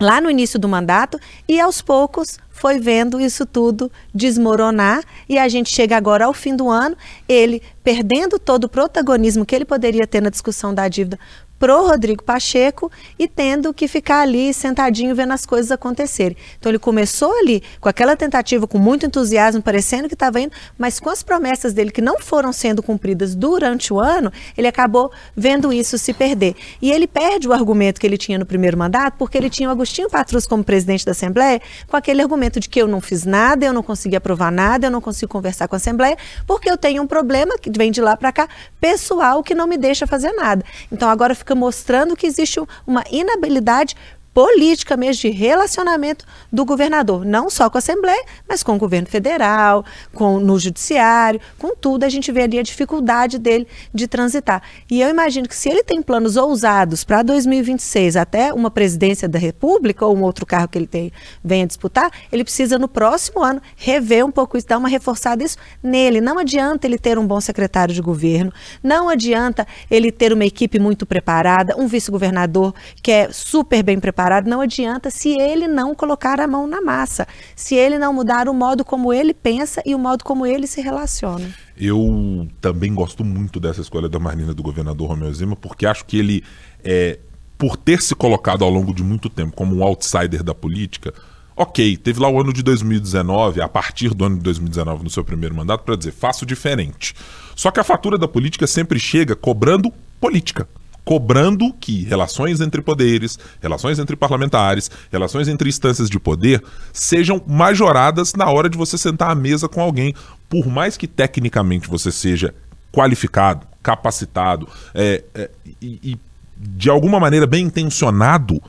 lá 0.00 0.20
no 0.20 0.30
início 0.30 0.58
do 0.58 0.68
mandato 0.68 1.18
e 1.46 1.60
aos 1.60 1.82
poucos 1.82 2.38
foi 2.58 2.78
vendo 2.78 3.20
isso 3.20 3.46
tudo 3.46 3.90
desmoronar 4.14 5.02
e 5.28 5.38
a 5.38 5.48
gente 5.48 5.70
chega 5.70 5.96
agora 5.96 6.26
ao 6.26 6.34
fim 6.34 6.54
do 6.54 6.68
ano, 6.68 6.96
ele 7.28 7.62
perdendo 7.82 8.38
todo 8.38 8.64
o 8.64 8.68
protagonismo 8.68 9.46
que 9.46 9.54
ele 9.54 9.64
poderia 9.64 10.06
ter 10.06 10.20
na 10.20 10.30
discussão 10.30 10.74
da 10.74 10.88
dívida 10.88 11.18
pro 11.58 11.86
Rodrigo 11.86 12.22
Pacheco 12.22 12.90
e 13.18 13.26
tendo 13.26 13.74
que 13.74 13.88
ficar 13.88 14.20
ali 14.20 14.52
sentadinho 14.54 15.14
vendo 15.14 15.32
as 15.32 15.44
coisas 15.44 15.70
acontecerem. 15.70 16.36
Então 16.58 16.70
ele 16.70 16.78
começou 16.78 17.32
ali 17.38 17.62
com 17.80 17.88
aquela 17.88 18.16
tentativa 18.16 18.66
com 18.66 18.78
muito 18.78 19.04
entusiasmo, 19.06 19.60
parecendo 19.60 20.08
que 20.08 20.14
estava 20.14 20.40
indo, 20.40 20.52
mas 20.76 21.00
com 21.00 21.10
as 21.10 21.22
promessas 21.22 21.72
dele 21.72 21.90
que 21.90 22.00
não 22.00 22.20
foram 22.20 22.52
sendo 22.52 22.82
cumpridas 22.82 23.34
durante 23.34 23.92
o 23.92 23.98
ano, 23.98 24.32
ele 24.56 24.68
acabou 24.68 25.10
vendo 25.36 25.72
isso 25.72 25.98
se 25.98 26.12
perder. 26.12 26.54
E 26.80 26.90
ele 26.90 27.06
perde 27.06 27.48
o 27.48 27.52
argumento 27.52 28.00
que 28.00 28.06
ele 28.06 28.18
tinha 28.18 28.38
no 28.38 28.46
primeiro 28.46 28.76
mandato, 28.76 29.16
porque 29.18 29.36
ele 29.36 29.50
tinha 29.50 29.68
o 29.68 29.72
Agostinho 29.72 30.08
Patrus 30.08 30.46
como 30.46 30.62
presidente 30.62 31.04
da 31.04 31.12
Assembleia, 31.12 31.60
com 31.86 31.96
aquele 31.96 32.22
argumento 32.22 32.60
de 32.60 32.68
que 32.68 32.80
eu 32.80 32.86
não 32.86 33.00
fiz 33.00 33.24
nada, 33.24 33.64
eu 33.64 33.72
não 33.72 33.82
consegui 33.82 34.16
aprovar 34.16 34.52
nada, 34.52 34.86
eu 34.86 34.90
não 34.90 35.00
consigo 35.00 35.30
conversar 35.30 35.66
com 35.68 35.74
a 35.74 35.78
Assembleia, 35.78 36.16
porque 36.46 36.70
eu 36.70 36.76
tenho 36.76 37.02
um 37.02 37.06
problema 37.06 37.58
que 37.58 37.70
vem 37.70 37.90
de 37.90 38.00
lá 38.00 38.16
para 38.16 38.32
cá, 38.32 38.48
pessoal, 38.80 39.42
que 39.42 39.54
não 39.54 39.66
me 39.66 39.76
deixa 39.76 40.06
fazer 40.06 40.32
nada. 40.32 40.64
Então 40.90 41.08
agora 41.08 41.34
fica 41.34 41.47
mostrando 41.54 42.16
que 42.16 42.26
existe 42.26 42.60
uma 42.86 43.04
inabilidade 43.10 43.96
política 44.32 44.96
mesmo 44.96 45.22
de 45.22 45.30
relacionamento 45.30 46.24
do 46.52 46.64
governador, 46.64 47.24
não 47.24 47.50
só 47.50 47.68
com 47.68 47.78
a 47.78 47.80
Assembleia, 47.80 48.22
mas 48.48 48.62
com 48.62 48.76
o 48.76 48.78
governo 48.78 49.08
federal, 49.08 49.84
com 50.14 50.38
no 50.38 50.58
judiciário, 50.58 51.40
com 51.58 51.74
tudo, 51.74 52.04
a 52.04 52.08
gente 52.08 52.30
vê 52.30 52.42
ali 52.42 52.58
a 52.58 52.62
dificuldade 52.62 53.38
dele 53.38 53.66
de 53.92 54.06
transitar. 54.06 54.62
E 54.90 55.00
eu 55.00 55.08
imagino 55.08 55.48
que 55.48 55.56
se 55.56 55.68
ele 55.68 55.82
tem 55.82 56.02
planos 56.02 56.36
ousados 56.36 57.04
para 57.04 57.22
2026, 57.22 58.16
até 58.16 58.52
uma 58.52 58.70
presidência 58.70 59.28
da 59.28 59.38
República 59.38 60.06
ou 60.06 60.16
um 60.16 60.22
outro 60.22 60.46
carro 60.46 60.68
que 60.68 60.78
ele 60.78 60.86
tem, 60.86 61.12
venha 61.42 61.66
disputar, 61.66 62.10
ele 62.30 62.44
precisa 62.44 62.78
no 62.78 62.88
próximo 62.88 63.42
ano 63.42 63.60
rever 63.76 64.24
um 64.24 64.30
pouco 64.30 64.56
isso, 64.56 64.66
dar 64.66 64.78
uma 64.78 64.88
reforçada 64.88 65.42
isso 65.42 65.56
nele. 65.82 66.20
Não 66.20 66.38
adianta 66.38 66.86
ele 66.86 66.98
ter 66.98 67.18
um 67.18 67.26
bom 67.26 67.40
secretário 67.40 67.94
de 67.94 68.00
governo, 68.00 68.52
não 68.82 69.08
adianta 69.08 69.66
ele 69.90 70.12
ter 70.12 70.32
uma 70.32 70.44
equipe 70.44 70.78
muito 70.78 71.04
preparada, 71.06 71.76
um 71.76 71.86
vice-governador 71.86 72.74
que 73.02 73.10
é 73.10 73.32
super 73.32 73.82
bem 73.82 73.98
preparado 73.98 74.17
preparado, 74.18 74.48
não 74.48 74.60
adianta 74.60 75.10
se 75.10 75.38
ele 75.38 75.68
não 75.68 75.94
colocar 75.94 76.40
a 76.40 76.48
mão 76.48 76.66
na 76.66 76.80
massa, 76.80 77.24
se 77.54 77.76
ele 77.76 78.00
não 78.00 78.12
mudar 78.12 78.48
o 78.48 78.54
modo 78.54 78.84
como 78.84 79.12
ele 79.12 79.32
pensa 79.32 79.80
e 79.86 79.94
o 79.94 79.98
modo 79.98 80.24
como 80.24 80.44
ele 80.44 80.66
se 80.66 80.80
relaciona. 80.80 81.48
Eu 81.76 82.48
também 82.60 82.92
gosto 82.92 83.24
muito 83.24 83.60
dessa 83.60 83.80
escolha 83.80 84.08
da 84.08 84.18
Marina 84.18 84.52
do 84.52 84.60
governador 84.60 85.10
Romeu 85.10 85.32
Zema, 85.32 85.54
porque 85.54 85.86
acho 85.86 86.04
que 86.04 86.18
ele, 86.18 86.42
é, 86.82 87.20
por 87.56 87.76
ter 87.76 88.02
se 88.02 88.12
colocado 88.16 88.64
ao 88.64 88.70
longo 88.70 88.92
de 88.92 89.04
muito 89.04 89.30
tempo 89.30 89.54
como 89.54 89.76
um 89.76 89.84
outsider 89.84 90.42
da 90.42 90.52
política, 90.52 91.14
ok, 91.56 91.96
teve 91.96 92.18
lá 92.18 92.28
o 92.28 92.40
ano 92.40 92.52
de 92.52 92.64
2019, 92.64 93.62
a 93.62 93.68
partir 93.68 94.14
do 94.14 94.24
ano 94.24 94.36
de 94.38 94.42
2019, 94.42 95.04
no 95.04 95.10
seu 95.10 95.22
primeiro 95.22 95.54
mandato, 95.54 95.84
para 95.84 95.94
dizer, 95.94 96.10
faço 96.10 96.44
diferente. 96.44 97.14
Só 97.54 97.70
que 97.70 97.78
a 97.78 97.84
fatura 97.84 98.18
da 98.18 98.26
política 98.26 98.66
sempre 98.66 98.98
chega 98.98 99.36
cobrando 99.36 99.92
política 100.20 100.66
cobrando 101.08 101.72
que 101.72 102.04
relações 102.04 102.60
entre 102.60 102.82
poderes, 102.82 103.38
relações 103.62 103.98
entre 103.98 104.14
parlamentares, 104.14 104.90
relações 105.10 105.48
entre 105.48 105.66
instâncias 105.66 106.10
de 106.10 106.20
poder 106.20 106.62
sejam 106.92 107.40
majoradas 107.46 108.34
na 108.34 108.50
hora 108.50 108.68
de 108.68 108.76
você 108.76 108.98
sentar 108.98 109.30
à 109.30 109.34
mesa 109.34 109.70
com 109.70 109.80
alguém, 109.80 110.14
por 110.50 110.66
mais 110.66 110.98
que 110.98 111.06
tecnicamente 111.06 111.88
você 111.88 112.12
seja 112.12 112.54
qualificado, 112.92 113.66
capacitado 113.82 114.68
é, 114.94 115.24
é, 115.34 115.50
e, 115.80 115.98
e 116.12 116.18
de 116.54 116.90
alguma 116.90 117.18
maneira 117.18 117.46
bem 117.46 117.64
intencionado, 117.64 118.62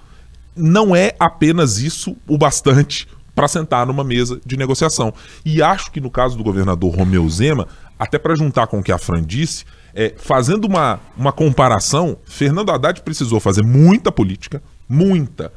não 0.55 0.95
é 0.95 1.13
apenas 1.19 1.79
isso 1.79 2.15
o 2.25 2.37
bastante 2.37 3.05
para 3.35 3.49
sentar 3.49 3.85
numa 3.85 4.05
mesa 4.05 4.39
de 4.45 4.55
negociação. 4.55 5.13
E 5.43 5.61
acho 5.61 5.91
que 5.91 5.99
no 5.99 6.09
caso 6.09 6.37
do 6.37 6.43
governador 6.45 6.95
Romeu 6.95 7.27
Zema, 7.27 7.67
até 7.99 8.17
para 8.17 8.33
juntar 8.33 8.67
com 8.67 8.79
o 8.79 8.83
que 8.83 8.93
a 8.93 8.97
Fran 8.97 9.21
disse, 9.21 9.65
é, 9.93 10.13
fazendo 10.17 10.65
uma, 10.65 10.99
uma 11.17 11.31
comparação, 11.31 12.17
Fernando 12.25 12.71
Haddad 12.71 13.01
precisou 13.01 13.39
fazer 13.39 13.63
muita 13.63 14.11
política, 14.11 14.61
muita, 14.87 15.51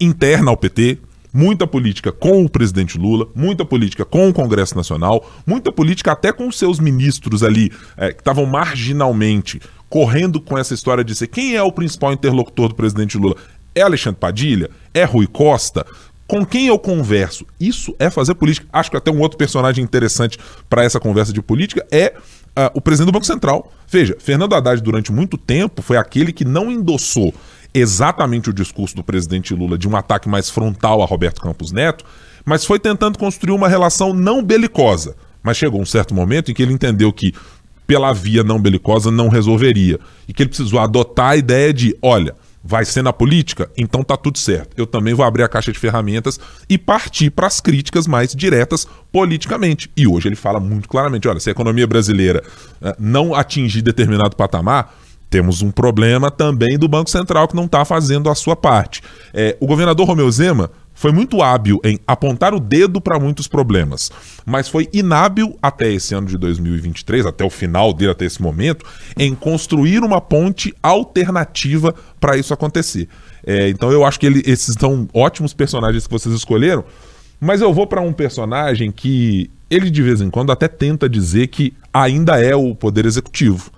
interna 0.00 0.50
ao 0.50 0.56
PT, 0.56 0.98
muita 1.32 1.66
política 1.66 2.10
com 2.10 2.44
o 2.44 2.48
presidente 2.48 2.96
Lula, 2.96 3.28
muita 3.34 3.64
política 3.64 4.04
com 4.04 4.28
o 4.28 4.32
Congresso 4.32 4.74
Nacional, 4.76 5.30
muita 5.46 5.70
política 5.70 6.12
até 6.12 6.32
com 6.32 6.48
os 6.48 6.58
seus 6.58 6.78
ministros 6.78 7.42
ali, 7.42 7.70
é, 7.96 8.12
que 8.12 8.20
estavam 8.20 8.46
marginalmente 8.46 9.60
correndo 9.88 10.40
com 10.40 10.56
essa 10.56 10.74
história 10.74 11.04
de 11.04 11.14
ser 11.14 11.26
quem 11.26 11.54
é 11.54 11.62
o 11.62 11.72
principal 11.72 12.12
interlocutor 12.12 12.68
do 12.68 12.74
presidente 12.74 13.18
Lula? 13.18 13.36
É 13.74 13.82
Alexandre 13.82 14.18
Padilha? 14.18 14.70
É 14.94 15.04
Rui 15.04 15.26
Costa? 15.26 15.86
Com 16.26 16.44
quem 16.44 16.66
eu 16.66 16.78
converso? 16.78 17.46
Isso 17.60 17.94
é 17.98 18.10
fazer 18.10 18.34
política. 18.34 18.66
Acho 18.72 18.90
que 18.90 18.96
até 18.96 19.10
um 19.12 19.20
outro 19.20 19.38
personagem 19.38 19.84
interessante 19.84 20.38
para 20.68 20.82
essa 20.82 20.98
conversa 20.98 21.32
de 21.32 21.40
política 21.40 21.86
é 21.90 22.14
uh, 22.56 22.70
o 22.74 22.80
presidente 22.80 23.06
do 23.08 23.12
Banco 23.12 23.26
Central. 23.26 23.70
Veja, 23.86 24.16
Fernando 24.18 24.54
Haddad, 24.54 24.82
durante 24.82 25.12
muito 25.12 25.36
tempo, 25.36 25.82
foi 25.82 25.96
aquele 25.96 26.32
que 26.32 26.44
não 26.44 26.70
endossou 26.70 27.34
exatamente 27.74 28.48
o 28.48 28.52
discurso 28.52 28.96
do 28.96 29.04
presidente 29.04 29.54
Lula 29.54 29.76
de 29.76 29.86
um 29.86 29.94
ataque 29.94 30.28
mais 30.28 30.48
frontal 30.48 31.02
a 31.02 31.06
Roberto 31.06 31.40
Campos 31.40 31.72
Neto, 31.72 32.04
mas 32.44 32.64
foi 32.64 32.78
tentando 32.78 33.18
construir 33.18 33.52
uma 33.52 33.68
relação 33.68 34.14
não 34.14 34.42
belicosa. 34.42 35.14
Mas 35.42 35.56
chegou 35.56 35.80
um 35.80 35.86
certo 35.86 36.14
momento 36.14 36.50
em 36.50 36.54
que 36.54 36.62
ele 36.62 36.72
entendeu 36.72 37.12
que 37.12 37.34
pela 37.86 38.12
via 38.12 38.42
não 38.42 38.60
belicosa 38.60 39.10
não 39.10 39.28
resolveria 39.28 40.00
e 40.26 40.32
que 40.32 40.42
ele 40.42 40.48
precisou 40.48 40.80
adotar 40.80 41.30
a 41.30 41.36
ideia 41.36 41.72
de, 41.72 41.96
olha, 42.02 42.34
vai 42.66 42.84
ser 42.84 43.02
na 43.02 43.12
política, 43.12 43.70
então 43.76 44.02
tá 44.02 44.16
tudo 44.16 44.38
certo. 44.38 44.70
Eu 44.76 44.86
também 44.86 45.14
vou 45.14 45.24
abrir 45.24 45.44
a 45.44 45.48
caixa 45.48 45.70
de 45.70 45.78
ferramentas 45.78 46.40
e 46.68 46.76
partir 46.76 47.30
para 47.30 47.46
as 47.46 47.60
críticas 47.60 48.08
mais 48.08 48.34
diretas 48.34 48.86
politicamente. 49.12 49.88
E 49.96 50.06
hoje 50.06 50.28
ele 50.28 50.34
fala 50.34 50.58
muito 50.58 50.88
claramente: 50.88 51.28
olha, 51.28 51.38
se 51.38 51.48
a 51.48 51.52
economia 51.52 51.86
brasileira 51.86 52.42
eh, 52.82 52.96
não 52.98 53.34
atingir 53.34 53.82
determinado 53.82 54.34
patamar, 54.34 54.92
temos 55.30 55.62
um 55.62 55.70
problema 55.70 56.28
também 56.30 56.76
do 56.76 56.88
Banco 56.88 57.08
Central 57.08 57.46
que 57.46 57.54
não 57.54 57.66
está 57.66 57.84
fazendo 57.84 58.28
a 58.28 58.34
sua 58.34 58.56
parte. 58.56 59.02
É, 59.32 59.56
o 59.60 59.66
governador 59.66 60.06
Romeu 60.06 60.30
Zema 60.30 60.70
foi 60.96 61.12
muito 61.12 61.42
hábil 61.42 61.78
em 61.84 62.00
apontar 62.06 62.54
o 62.54 62.58
dedo 62.58 63.02
para 63.02 63.20
muitos 63.20 63.46
problemas, 63.46 64.10
mas 64.46 64.66
foi 64.66 64.88
inábil 64.94 65.56
até 65.60 65.92
esse 65.92 66.14
ano 66.14 66.26
de 66.26 66.38
2023, 66.38 67.26
até 67.26 67.44
o 67.44 67.50
final 67.50 67.92
dele, 67.92 68.12
até 68.12 68.24
esse 68.24 68.40
momento, 68.40 68.84
em 69.16 69.34
construir 69.34 70.02
uma 70.02 70.22
ponte 70.22 70.74
alternativa 70.82 71.94
para 72.18 72.38
isso 72.38 72.54
acontecer. 72.54 73.08
É, 73.46 73.68
então 73.68 73.92
eu 73.92 74.04
acho 74.04 74.18
que 74.18 74.24
ele, 74.24 74.42
esses 74.46 74.74
são 74.80 75.06
ótimos 75.12 75.52
personagens 75.52 76.06
que 76.06 76.12
vocês 76.12 76.34
escolheram, 76.34 76.82
mas 77.38 77.60
eu 77.60 77.72
vou 77.74 77.86
para 77.86 78.00
um 78.00 78.12
personagem 78.12 78.90
que 78.90 79.50
ele 79.68 79.90
de 79.90 80.02
vez 80.02 80.22
em 80.22 80.30
quando 80.30 80.50
até 80.50 80.66
tenta 80.66 81.08
dizer 81.08 81.48
que 81.48 81.74
ainda 81.92 82.40
é 82.40 82.56
o 82.56 82.74
poder 82.74 83.04
executivo. 83.04 83.70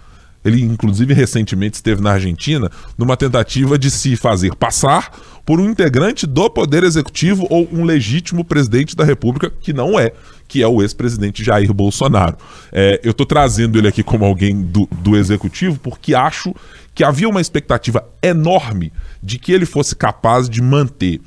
Ele, 0.44 0.62
inclusive, 0.62 1.12
recentemente 1.12 1.76
esteve 1.76 2.00
na 2.00 2.12
Argentina 2.12 2.70
numa 2.96 3.16
tentativa 3.16 3.78
de 3.78 3.90
se 3.90 4.16
fazer 4.16 4.54
passar 4.54 5.10
por 5.44 5.60
um 5.60 5.68
integrante 5.68 6.26
do 6.26 6.48
Poder 6.50 6.84
Executivo 6.84 7.46
ou 7.50 7.68
um 7.72 7.84
legítimo 7.84 8.44
presidente 8.44 8.94
da 8.94 9.04
República, 9.04 9.50
que 9.50 9.72
não 9.72 9.98
é, 9.98 10.12
que 10.46 10.62
é 10.62 10.68
o 10.68 10.82
ex-presidente 10.82 11.42
Jair 11.42 11.72
Bolsonaro. 11.72 12.36
É, 12.70 13.00
eu 13.02 13.12
estou 13.12 13.26
trazendo 13.26 13.78
ele 13.78 13.88
aqui 13.88 14.02
como 14.02 14.24
alguém 14.24 14.62
do, 14.62 14.88
do 14.92 15.16
Executivo 15.16 15.78
porque 15.78 16.14
acho 16.14 16.54
que 16.94 17.04
havia 17.04 17.28
uma 17.28 17.40
expectativa 17.40 18.04
enorme 18.22 18.92
de 19.22 19.38
que 19.38 19.52
ele 19.52 19.66
fosse 19.66 19.94
capaz 19.94 20.48
de 20.48 20.60
manter 20.60 21.20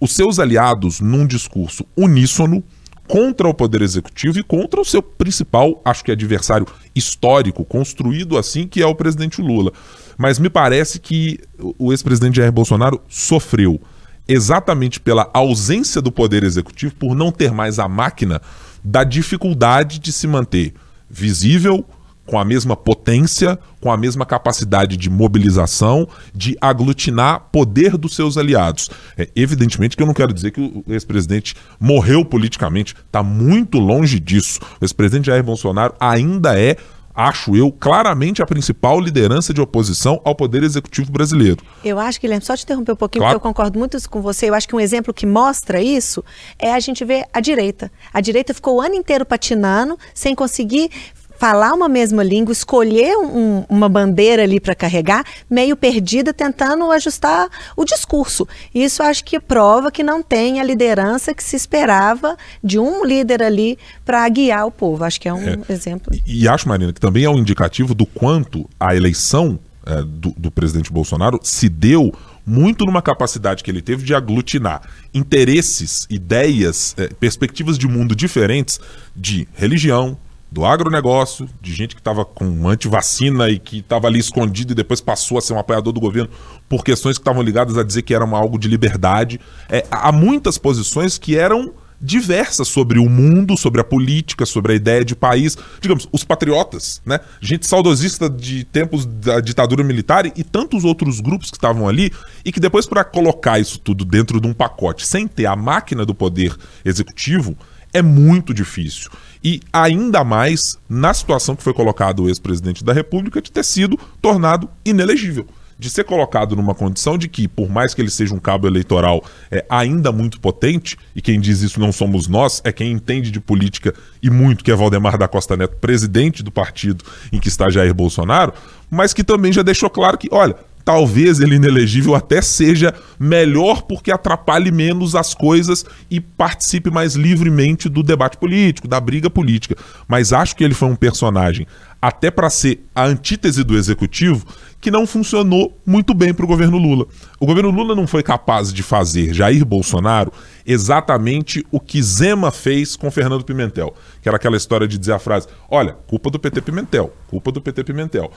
os 0.00 0.12
seus 0.12 0.38
aliados 0.38 1.00
num 1.00 1.26
discurso 1.26 1.84
uníssono 1.96 2.62
contra 3.06 3.48
o 3.48 3.54
Poder 3.54 3.82
Executivo 3.82 4.38
e 4.38 4.42
contra 4.42 4.80
o 4.80 4.84
seu 4.84 5.02
principal, 5.02 5.80
acho 5.84 6.04
que 6.04 6.12
adversário 6.12 6.66
histórico, 6.94 7.64
construído 7.64 8.36
assim, 8.36 8.66
que 8.66 8.82
é 8.82 8.86
o 8.86 8.94
presidente 8.94 9.40
Lula. 9.40 9.72
Mas 10.18 10.38
me 10.38 10.48
parece 10.48 10.98
que 10.98 11.38
o 11.78 11.92
ex-presidente 11.92 12.36
Jair 12.36 12.52
Bolsonaro 12.52 13.00
sofreu 13.08 13.80
exatamente 14.28 14.98
pela 14.98 15.30
ausência 15.32 16.02
do 16.02 16.10
Poder 16.10 16.42
Executivo, 16.42 16.94
por 16.96 17.14
não 17.14 17.30
ter 17.30 17.52
mais 17.52 17.78
a 17.78 17.88
máquina 17.88 18.40
da 18.82 19.04
dificuldade 19.04 19.98
de 19.98 20.12
se 20.12 20.26
manter 20.26 20.74
visível, 21.08 21.84
com 22.26 22.38
a 22.38 22.44
mesma 22.44 22.76
potência, 22.76 23.58
com 23.80 23.90
a 23.90 23.96
mesma 23.96 24.26
capacidade 24.26 24.96
de 24.96 25.08
mobilização, 25.08 26.08
de 26.34 26.56
aglutinar 26.60 27.48
poder 27.52 27.96
dos 27.96 28.14
seus 28.14 28.36
aliados. 28.36 28.90
É, 29.16 29.28
evidentemente 29.34 29.96
que 29.96 30.02
eu 30.02 30.06
não 30.06 30.14
quero 30.14 30.32
dizer 30.32 30.50
que 30.50 30.60
o 30.60 30.92
ex-presidente 30.92 31.54
morreu 31.78 32.24
politicamente, 32.24 32.94
está 33.06 33.22
muito 33.22 33.78
longe 33.78 34.18
disso. 34.18 34.60
O 34.80 34.84
ex-presidente 34.84 35.26
Jair 35.26 35.44
Bolsonaro 35.44 35.94
ainda 36.00 36.58
é 36.58 36.76
acho 37.16 37.56
eu, 37.56 37.72
claramente 37.72 38.42
a 38.42 38.46
principal 38.46 39.00
liderança 39.00 39.54
de 39.54 39.60
oposição 39.60 40.20
ao 40.22 40.34
Poder 40.34 40.62
Executivo 40.62 41.10
brasileiro. 41.10 41.64
Eu 41.82 41.98
acho, 41.98 42.20
Guilherme, 42.20 42.44
só 42.44 42.54
te 42.54 42.64
interromper 42.64 42.92
um 42.92 42.96
pouquinho, 42.96 43.22
claro. 43.22 43.38
porque 43.38 43.46
eu 43.46 43.50
concordo 43.50 43.78
muito 43.78 43.96
com 44.10 44.20
você. 44.20 44.50
Eu 44.50 44.54
acho 44.54 44.68
que 44.68 44.76
um 44.76 44.80
exemplo 44.80 45.14
que 45.14 45.24
mostra 45.24 45.80
isso 45.80 46.22
é 46.58 46.74
a 46.74 46.78
gente 46.78 47.02
ver 47.04 47.24
a 47.32 47.40
direita. 47.40 47.90
A 48.12 48.20
direita 48.20 48.52
ficou 48.52 48.76
o 48.76 48.80
ano 48.82 48.94
inteiro 48.94 49.24
patinando, 49.24 49.98
sem 50.12 50.34
conseguir 50.34 50.90
falar 51.38 51.72
uma 51.72 51.88
mesma 51.88 52.22
língua, 52.22 52.52
escolher 52.52 53.16
um, 53.16 53.64
uma 53.68 53.88
bandeira 53.88 54.42
ali 54.42 54.60
para 54.60 54.74
carregar, 54.74 55.24
meio 55.48 55.76
perdida, 55.76 56.32
tentando 56.32 56.90
ajustar 56.90 57.48
o 57.76 57.84
discurso. 57.84 58.46
Isso 58.74 59.02
acho 59.02 59.24
que 59.24 59.38
prova 59.38 59.90
que 59.90 60.02
não 60.02 60.22
tem 60.22 60.60
a 60.60 60.64
liderança 60.64 61.34
que 61.34 61.42
se 61.42 61.56
esperava 61.56 62.36
de 62.62 62.78
um 62.78 63.04
líder 63.04 63.42
ali 63.42 63.78
para 64.04 64.28
guiar 64.28 64.66
o 64.66 64.70
povo. 64.70 65.04
Acho 65.04 65.20
que 65.20 65.28
é 65.28 65.32
um 65.32 65.48
é, 65.48 65.58
exemplo. 65.68 66.14
E, 66.26 66.42
e, 66.42 66.48
acho, 66.48 66.68
Marina, 66.68 66.92
que 66.92 67.00
também 67.00 67.24
é 67.24 67.30
um 67.30 67.38
indicativo 67.38 67.94
do 67.94 68.06
quanto 68.06 68.68
a 68.78 68.94
eleição 68.94 69.58
é, 69.86 70.02
do, 70.02 70.34
do 70.36 70.50
presidente 70.50 70.92
Bolsonaro 70.92 71.38
se 71.42 71.68
deu 71.68 72.12
muito 72.44 72.84
numa 72.84 73.02
capacidade 73.02 73.62
que 73.62 73.70
ele 73.70 73.82
teve 73.82 74.04
de 74.04 74.14
aglutinar 74.14 74.82
interesses, 75.12 76.06
ideias, 76.08 76.94
é, 76.96 77.08
perspectivas 77.08 77.76
de 77.76 77.88
mundo 77.88 78.14
diferentes 78.14 78.78
de 79.14 79.48
religião, 79.54 80.16
do 80.50 80.64
agronegócio, 80.64 81.48
de 81.60 81.74
gente 81.74 81.94
que 81.94 82.00
estava 82.00 82.24
com 82.24 82.68
antivacina 82.68 83.48
e 83.50 83.58
que 83.58 83.78
estava 83.78 84.06
ali 84.06 84.18
escondido 84.18 84.72
e 84.72 84.74
depois 84.74 85.00
passou 85.00 85.38
a 85.38 85.40
ser 85.40 85.52
um 85.52 85.58
apoiador 85.58 85.92
do 85.92 86.00
governo 86.00 86.30
por 86.68 86.84
questões 86.84 87.18
que 87.18 87.22
estavam 87.22 87.42
ligadas 87.42 87.76
a 87.76 87.82
dizer 87.82 88.02
que 88.02 88.14
era 88.14 88.24
algo 88.24 88.58
de 88.58 88.68
liberdade. 88.68 89.40
É, 89.68 89.84
há 89.90 90.12
muitas 90.12 90.56
posições 90.56 91.18
que 91.18 91.36
eram 91.36 91.74
diversas 92.00 92.68
sobre 92.68 92.98
o 92.98 93.08
mundo, 93.08 93.56
sobre 93.56 93.80
a 93.80 93.84
política, 93.84 94.44
sobre 94.44 94.72
a 94.72 94.74
ideia 94.74 95.04
de 95.04 95.16
país. 95.16 95.56
Digamos, 95.80 96.08
os 96.12 96.24
patriotas, 96.24 97.00
né? 97.04 97.20
Gente 97.40 97.66
saudosista 97.66 98.28
de 98.28 98.64
tempos 98.64 99.06
da 99.06 99.40
ditadura 99.40 99.82
militar 99.82 100.26
e 100.26 100.44
tantos 100.44 100.84
outros 100.84 101.20
grupos 101.20 101.50
que 101.50 101.56
estavam 101.56 101.88
ali 101.88 102.12
e 102.44 102.52
que 102.52 102.60
depois 102.60 102.86
para 102.86 103.04
colocar 103.04 103.58
isso 103.58 103.78
tudo 103.78 104.04
dentro 104.04 104.40
de 104.40 104.46
um 104.46 104.52
pacote 104.52 105.06
sem 105.06 105.26
ter 105.26 105.46
a 105.46 105.56
máquina 105.56 106.04
do 106.04 106.14
poder 106.14 106.54
executivo 106.84 107.56
é 107.92 108.02
muito 108.02 108.52
difícil. 108.52 109.10
E 109.46 109.60
ainda 109.72 110.24
mais 110.24 110.76
na 110.88 111.14
situação 111.14 111.54
que 111.54 111.62
foi 111.62 111.72
colocado 111.72 112.24
o 112.24 112.28
ex-presidente 112.28 112.82
da 112.82 112.92
República 112.92 113.40
de 113.40 113.52
ter 113.52 113.64
sido 113.64 113.96
tornado 114.20 114.68
inelegível. 114.84 115.46
De 115.78 115.88
ser 115.88 116.02
colocado 116.02 116.56
numa 116.56 116.74
condição 116.74 117.16
de 117.16 117.28
que, 117.28 117.46
por 117.46 117.70
mais 117.70 117.94
que 117.94 118.02
ele 118.02 118.10
seja 118.10 118.34
um 118.34 118.40
cabo 118.40 118.66
eleitoral 118.66 119.22
é, 119.48 119.64
ainda 119.70 120.10
muito 120.10 120.40
potente, 120.40 120.98
e 121.14 121.22
quem 121.22 121.38
diz 121.38 121.62
isso 121.62 121.78
não 121.78 121.92
somos 121.92 122.26
nós, 122.26 122.60
é 122.64 122.72
quem 122.72 122.90
entende 122.90 123.30
de 123.30 123.38
política 123.38 123.94
e 124.20 124.28
muito, 124.28 124.64
que 124.64 124.72
é 124.72 124.74
Valdemar 124.74 125.16
da 125.16 125.28
Costa 125.28 125.56
Neto, 125.56 125.76
presidente 125.76 126.42
do 126.42 126.50
partido 126.50 127.04
em 127.32 127.38
que 127.38 127.46
está 127.46 127.70
Jair 127.70 127.94
Bolsonaro, 127.94 128.52
mas 128.90 129.14
que 129.14 129.22
também 129.22 129.52
já 129.52 129.62
deixou 129.62 129.88
claro 129.88 130.18
que, 130.18 130.26
olha, 130.32 130.56
talvez 130.86 131.40
ele 131.40 131.56
inelegível 131.56 132.14
até 132.14 132.40
seja 132.40 132.94
melhor 133.18 133.82
porque 133.82 134.12
atrapalhe 134.12 134.70
menos 134.70 135.16
as 135.16 135.34
coisas 135.34 135.84
e 136.08 136.20
participe 136.20 136.92
mais 136.92 137.16
livremente 137.16 137.88
do 137.88 138.04
debate 138.04 138.36
político, 138.36 138.86
da 138.86 139.00
briga 139.00 139.28
política. 139.28 139.76
Mas 140.06 140.32
acho 140.32 140.54
que 140.54 140.62
ele 140.62 140.74
foi 140.74 140.86
um 140.86 140.94
personagem, 140.94 141.66
até 142.00 142.30
para 142.30 142.48
ser 142.48 142.86
a 142.94 143.04
antítese 143.04 143.64
do 143.64 143.76
executivo, 143.76 144.46
que 144.80 144.88
não 144.88 145.08
funcionou 145.08 145.76
muito 145.84 146.14
bem 146.14 146.32
para 146.32 146.44
o 146.44 146.48
governo 146.48 146.78
Lula. 146.78 147.06
O 147.40 147.46
governo 147.46 147.72
Lula 147.72 147.96
não 147.96 148.06
foi 148.06 148.22
capaz 148.22 148.72
de 148.72 148.84
fazer 148.84 149.34
Jair 149.34 149.64
Bolsonaro 149.64 150.32
exatamente 150.64 151.66
o 151.72 151.80
que 151.80 152.00
Zema 152.00 152.52
fez 152.52 152.94
com 152.94 153.10
Fernando 153.10 153.44
Pimentel, 153.44 153.92
que 154.22 154.28
era 154.28 154.36
aquela 154.36 154.56
história 154.56 154.86
de 154.86 154.98
dizer 154.98 155.14
a 155.14 155.18
frase: 155.18 155.48
olha, 155.68 155.94
culpa 156.06 156.30
do 156.30 156.38
PT 156.38 156.60
Pimentel, 156.60 157.12
culpa 157.26 157.50
do 157.50 157.60
PT 157.60 157.82
Pimentel 157.82 158.30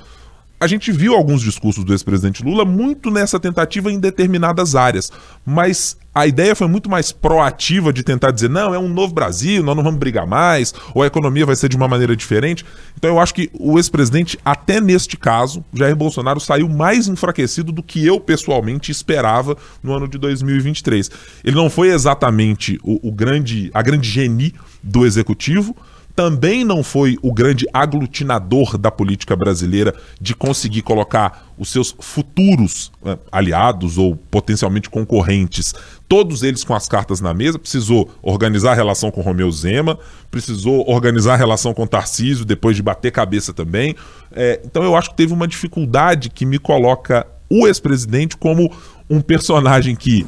a 0.60 0.68
gente 0.68 0.92
viu 0.92 1.16
alguns 1.16 1.42
discursos 1.42 1.84
do 1.84 1.94
ex-presidente 1.94 2.44
Lula 2.44 2.66
muito 2.66 3.10
nessa 3.10 3.40
tentativa 3.40 3.92
em 3.92 4.00
determinadas 4.00 4.76
áreas, 4.76 5.12
mas 5.46 5.98
a 6.14 6.28
ideia 6.28 6.56
foi 6.56 6.68
muito 6.68 6.90
mais 6.90 7.14
proativa 7.14 7.94
de 7.94 8.04
tentar 8.04 8.32
dizer, 8.32 8.50
não, 8.50 8.74
é 8.74 8.80
um 8.80 8.90
novo 8.90 9.14
Brasil, 9.14 9.64
nós 9.64 9.76
não 9.76 9.84
vamos 9.84 10.00
brigar 10.00 10.28
mais, 10.28 10.74
ou 10.94 11.02
a 11.02 11.08
economia 11.08 11.46
vai 11.46 11.56
ser 11.56 11.70
de 11.70 11.78
uma 11.78 11.88
maneira 11.88 12.14
diferente. 12.14 12.66
Então 12.98 13.12
eu 13.12 13.20
acho 13.20 13.34
que 13.34 13.50
o 13.54 13.78
ex-presidente, 13.78 14.38
até 14.44 14.82
neste 14.82 15.16
caso, 15.16 15.64
Jair 15.74 15.96
Bolsonaro 15.96 16.40
saiu 16.42 16.68
mais 16.68 17.08
enfraquecido 17.08 17.72
do 17.72 17.82
que 17.82 18.06
eu 18.06 18.20
pessoalmente 18.20 18.92
esperava 18.92 19.56
no 19.82 19.94
ano 19.94 20.10
de 20.10 20.18
2023. 20.18 21.10
Ele 21.44 21.56
não 21.56 21.70
foi 21.70 21.90
exatamente 21.90 22.78
o, 22.84 23.08
o 23.08 23.12
grande, 23.12 23.72
a 23.74 23.82
grande 23.82 24.10
genie 24.10 24.54
do 24.84 25.06
executivo, 25.06 25.76
também 26.20 26.66
não 26.66 26.84
foi 26.84 27.18
o 27.22 27.32
grande 27.32 27.66
aglutinador 27.74 28.78
da 28.78 28.92
política 28.92 29.38
brasileira 29.38 29.96
de 30.20 30.36
conseguir 30.36 30.82
colocar 30.82 31.48
os 31.58 31.70
seus 31.70 31.96
futuros 31.98 32.92
né, 33.02 33.18
aliados 33.32 33.98
ou 33.98 34.18
potencialmente 34.18 34.90
concorrentes, 34.90 35.74
todos 36.10 36.44
eles 36.44 36.66
com 36.66 36.76
as 36.76 36.90
cartas 36.90 37.22
na 37.22 37.34
mesa. 37.34 37.58
Precisou 37.58 38.10
organizar 38.22 38.72
a 38.72 38.76
relação 38.76 39.10
com 39.12 39.22
Romeu 39.22 39.50
Zema, 39.50 39.98
precisou 40.30 40.84
organizar 40.92 41.36
a 41.36 41.38
relação 41.38 41.74
com 41.74 41.88
Tarcísio 41.88 42.44
depois 42.44 42.76
de 42.76 42.84
bater 42.84 43.14
cabeça 43.14 43.54
também. 43.54 43.96
É, 44.34 44.60
então 44.66 44.84
eu 44.84 44.98
acho 44.98 45.12
que 45.12 45.16
teve 45.16 45.32
uma 45.32 45.48
dificuldade 45.48 46.30
que 46.30 46.46
me 46.46 46.60
coloca 46.60 47.26
o 47.50 47.68
ex-presidente 47.68 48.38
como 48.38 48.72
um 49.10 49.22
personagem 49.22 49.96
que 49.96 50.26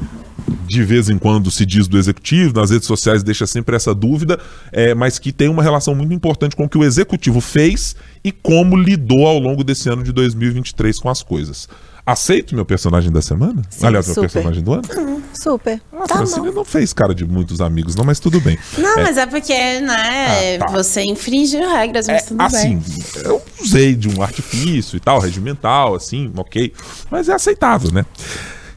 de 0.67 0.83
vez 0.83 1.09
em 1.09 1.17
quando 1.17 1.51
se 1.51 1.65
diz 1.65 1.87
do 1.87 1.97
executivo, 1.97 2.59
nas 2.59 2.71
redes 2.71 2.87
sociais 2.87 3.23
deixa 3.23 3.45
sempre 3.45 3.75
essa 3.75 3.93
dúvida, 3.93 4.39
é, 4.71 4.95
mas 4.95 5.19
que 5.19 5.31
tem 5.31 5.47
uma 5.47 5.61
relação 5.61 5.93
muito 5.93 6.13
importante 6.13 6.55
com 6.55 6.63
o 6.63 6.69
que 6.69 6.77
o 6.77 6.83
executivo 6.83 7.39
fez 7.41 7.95
e 8.23 8.31
como 8.31 8.75
lidou 8.75 9.27
ao 9.27 9.37
longo 9.37 9.63
desse 9.63 9.89
ano 9.89 10.03
de 10.03 10.11
2023 10.11 10.97
com 10.99 11.09
as 11.09 11.21
coisas. 11.21 11.67
Aceito 12.11 12.53
meu 12.55 12.65
personagem 12.65 13.11
da 13.11 13.21
semana? 13.21 13.61
Sim, 13.69 13.85
Aliás, 13.87 14.05
super. 14.05 14.21
meu 14.21 14.29
personagem 14.29 14.63
do 14.63 14.73
ano? 14.73 14.81
Hum, 14.97 15.21
super. 15.33 15.81
Ah, 15.93 16.07
tá 16.07 16.15
Francine 16.17 16.51
não 16.51 16.65
fez 16.65 16.91
cara 16.91 17.15
de 17.15 17.25
muitos 17.25 17.61
amigos, 17.61 17.95
não, 17.95 18.03
mas 18.03 18.19
tudo 18.19 18.39
bem. 18.41 18.57
Não, 18.77 18.95
mas 18.97 19.17
é 19.17 19.25
porque, 19.25 19.53
né, 19.79 20.57
Ah, 20.57 20.65
tá. 20.65 20.71
você 20.73 21.03
infringiu 21.03 21.61
regras, 21.69 22.07
mas 22.07 22.23
É, 22.23 22.25
tudo 22.27 22.41
assim, 22.41 22.77
bem. 22.79 23.03
eu 23.23 23.41
usei 23.61 23.95
de 23.95 24.09
um 24.09 24.21
artifício 24.21 24.97
e 24.97 24.99
tal, 24.99 25.19
regimental, 25.19 25.95
assim, 25.95 26.31
ok. 26.35 26.73
Mas 27.09 27.29
é 27.29 27.33
aceitável, 27.33 27.91
né? 27.93 28.05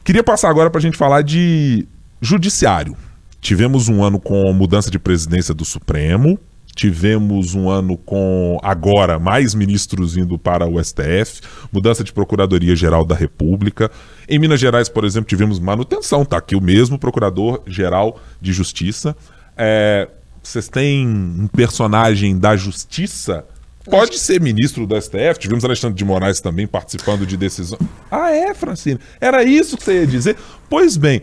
Queria 0.03 0.23
passar 0.23 0.49
agora 0.49 0.69
pra 0.69 0.79
gente 0.79 0.97
falar 0.97 1.21
de 1.21 1.85
judiciário. 2.21 2.95
Tivemos 3.41 3.89
um 3.89 4.03
ano 4.03 4.19
com 4.19 4.51
mudança 4.53 4.89
de 4.89 4.97
presidência 4.97 5.53
do 5.53 5.65
Supremo. 5.65 6.39
Tivemos 6.75 7.55
um 7.55 7.69
ano 7.69 7.97
com 7.97 8.59
agora 8.61 9.17
mais 9.17 9.55
ministros 9.55 10.17
indo 10.17 10.37
para 10.37 10.67
o 10.67 10.83
STF, 10.83 11.41
mudança 11.71 12.03
de 12.03 12.11
Procuradoria-Geral 12.11 13.05
da 13.05 13.15
República. 13.15 13.89
Em 14.27 14.37
Minas 14.37 14.59
Gerais, 14.59 14.89
por 14.89 15.05
exemplo, 15.05 15.29
tivemos 15.29 15.57
manutenção, 15.57 16.25
tá 16.25 16.37
aqui 16.37 16.55
o 16.55 16.61
mesmo 16.61 16.99
Procurador-Geral 16.99 18.19
de 18.41 18.51
Justiça. 18.51 19.15
É, 19.55 20.09
vocês 20.43 20.67
têm 20.67 21.07
um 21.07 21.47
personagem 21.47 22.37
da 22.37 22.57
Justiça 22.57 23.45
Pode 23.89 24.17
ser 24.17 24.41
ministro 24.41 24.87
do 24.87 24.99
STF, 24.99 25.37
tivemos 25.37 25.63
Alexandre 25.63 25.95
de 25.95 26.03
Moraes 26.03 26.41
também 26.41 26.65
participando 26.65 27.25
de 27.25 27.37
decisões. 27.37 27.81
Ah, 28.09 28.31
é, 28.31 28.53
Francine? 28.53 28.99
Era 29.21 29.43
isso 29.43 29.77
que 29.77 29.83
você 29.83 29.99
ia 29.99 30.07
dizer? 30.07 30.35
Pois 30.69 30.97
bem, 30.97 31.21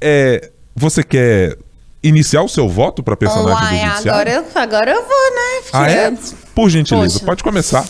é, 0.00 0.50
você 0.76 1.02
quer 1.02 1.56
iniciar 2.02 2.42
o 2.42 2.48
seu 2.48 2.68
voto 2.68 3.02
para 3.02 3.16
personagem 3.16 3.50
do 3.54 3.74
Uai, 3.74 3.78
judiciário? 3.90 4.10
agora 4.10 4.30
eu, 4.30 4.62
agora 4.62 4.90
eu 4.92 5.02
vou, 5.02 5.34
né? 5.34 5.60
Porque, 5.62 5.76
Ah, 5.76 5.90
é? 5.90 6.12
Por 6.54 6.68
gentileza, 6.70 7.14
Poxa. 7.14 7.26
pode 7.26 7.42
começar. 7.42 7.84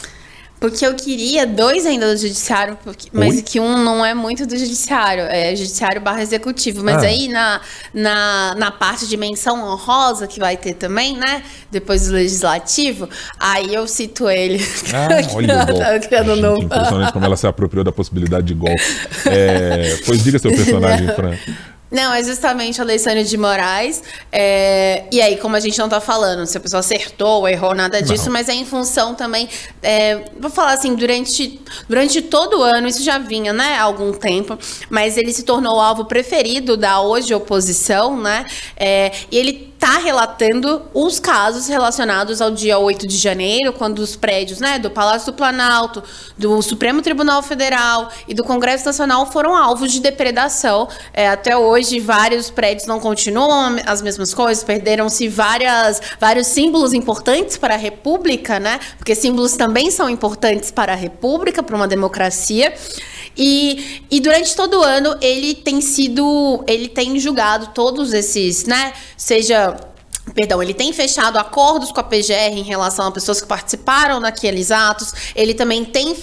porque 0.61 0.85
eu 0.85 0.93
queria 0.97 1.47
dois 1.47 1.87
ainda 1.87 2.13
do 2.13 2.21
judiciário, 2.21 2.77
porque- 2.83 3.09
mas 3.13 3.37
Oi? 3.37 3.43
que 3.43 3.61
um 3.61 3.79
não 3.85 4.05
é 4.05 4.13
muito 4.13 4.45
do 4.45 4.57
judiciário, 4.59 5.23
é 5.23 5.55
judiciário 5.55 6.01
barra 6.01 6.21
executivo. 6.21 6.83
Mas 6.83 6.97
Ah. 7.05 7.07
aí 7.07 7.29
na, 7.29 7.61
na, 7.95 8.55
na 8.57 8.71
parte 8.73 9.07
de 9.07 9.17
menção 9.17 9.63
honrosa 9.65 10.27
que 10.27 10.41
vai 10.41 10.57
ter 10.57 10.75
também, 10.75 11.17
né? 11.17 11.45
Depois 11.71 12.09
do 12.09 12.15
legislativo, 12.15 13.09
aí 13.39 13.73
eu 13.73 13.87
cito 13.87 14.29
ele. 14.29 14.59
Ah, 14.93 15.09
olha 15.37 15.63
o 15.63 15.67
golpe. 15.67 16.03
Gente, 16.03 16.41
novo. 16.41 16.63
impressionante 16.65 17.13
como 17.13 17.25
ela 17.25 17.37
se 17.37 17.47
apropriou 17.47 17.85
da 17.85 17.93
possibilidade 17.93 18.49
de 18.49 18.55
golpe. 18.55 18.83
É, 19.27 19.97
pois 20.07 20.25
diga 20.25 20.41
seu 20.41 20.51
personagem, 20.51 21.07
Fran. 21.15 21.37
Não, 21.91 22.13
é 22.13 22.23
justamente 22.23 22.79
o 22.81 22.83
Alessandro 22.83 23.25
de 23.25 23.37
Moraes. 23.39 24.03
é, 24.31 25.05
E 25.11 25.21
aí, 25.23 25.37
como 25.39 25.57
a 25.57 25.61
gente 25.61 25.79
não 25.79 25.89
tá 25.89 26.01
falando 26.01 26.47
se 26.47 26.57
a 26.57 26.61
pessoa 26.61 26.81
acertou 26.81 27.41
ou 27.41 27.49
errou, 27.49 27.75
nada 27.75 28.03
disso, 28.03 28.27
Não. 28.27 28.33
mas 28.33 28.49
é 28.49 28.53
em 28.55 28.65
função 28.67 29.15
também. 29.15 29.49
é, 29.83 30.25
Vou 30.39 30.51
falar 30.51 30.73
assim, 30.73 30.95
durante, 30.95 31.61
durante 31.89 32.21
todo 32.21 32.59
o 32.59 32.63
ano, 32.63 32.89
isso 32.89 33.03
já 33.03 33.17
vinha, 33.19 33.53
né, 33.53 33.77
há 33.79 33.83
algum 33.83 34.13
tempo, 34.13 34.59
mas 34.91 35.17
ele 35.17 35.33
se 35.33 35.43
tornou 35.45 35.77
o 35.77 35.81
alvo 35.81 36.05
preferido 36.05 36.77
da 36.77 37.01
hoje 37.01 37.33
oposição, 37.35 38.17
né? 38.21 38.45
é, 38.77 39.11
E 39.31 39.39
ele 39.39 39.73
tá 39.89 39.97
relatando 39.97 40.83
os 40.93 41.19
casos 41.19 41.67
relacionados 41.67 42.43
ao 42.43 42.51
dia 42.51 42.79
8 42.79 43.07
de 43.07 43.17
janeiro, 43.17 43.73
quando 43.73 44.01
os 44.01 44.15
prédios, 44.15 44.61
né, 44.61 44.79
do 44.79 44.91
Palácio 44.91 45.33
do 45.33 45.35
Planalto, 45.35 46.03
do 46.37 46.61
Supremo 46.61 47.01
Tribunal 47.01 47.43
Federal 47.43 48.11
e 48.29 48.35
do 48.35 48.45
Congresso 48.45 48.85
Nacional 48.85 49.25
foram 49.33 49.57
alvos 49.57 49.91
de 49.91 50.01
depredação. 50.01 50.89
É, 51.15 51.31
até 51.31 51.57
hoje, 51.57 52.01
vários 52.01 52.51
prédios 52.51 52.87
não 52.87 53.01
continuam 53.01 53.79
as 53.87 54.03
mesmas 54.03 54.35
coisas, 54.35 54.63
perderam-se 54.63 55.27
várias, 55.27 56.03
vários 56.21 56.49
símbolos 56.49 56.93
importantes 56.93 57.57
para 57.57 57.73
a 57.73 57.79
República, 57.79 58.61
né? 58.61 58.79
Porque 58.99 59.15
símbolos 59.15 59.57
também 59.57 59.91
são 59.91 60.11
importantes 60.11 60.71
para 60.71 60.93
a 60.93 60.97
República, 60.97 61.63
para 61.63 61.75
uma 61.75 61.89
democracia. 61.89 62.75
E, 63.39 64.03
e 64.11 64.21
durante 64.21 64.55
todo 64.57 64.81
o 64.81 64.83
ano 64.83 65.17
ele 65.21 65.55
tem 65.55 65.81
sido, 65.81 66.63
ele 66.67 66.89
tem 66.89 67.19
julgado 67.21 67.69
todos 67.69 68.13
esses, 68.13 68.65
né? 68.65 68.93
Seja 69.17 69.77
Perdão, 70.35 70.63
ele 70.63 70.75
tem 70.75 70.93
fechado 70.93 71.39
acordos 71.39 71.91
com 71.91 72.01
a 72.01 72.03
PGR 72.03 72.53
em 72.53 72.63
relação 72.63 73.07
a 73.07 73.11
pessoas 73.11 73.41
que 73.41 73.47
participaram 73.47 74.21
daqueles 74.21 74.71
atos. 74.71 75.13
Ele 75.35 75.55
também 75.55 75.87
tem 75.87 76.15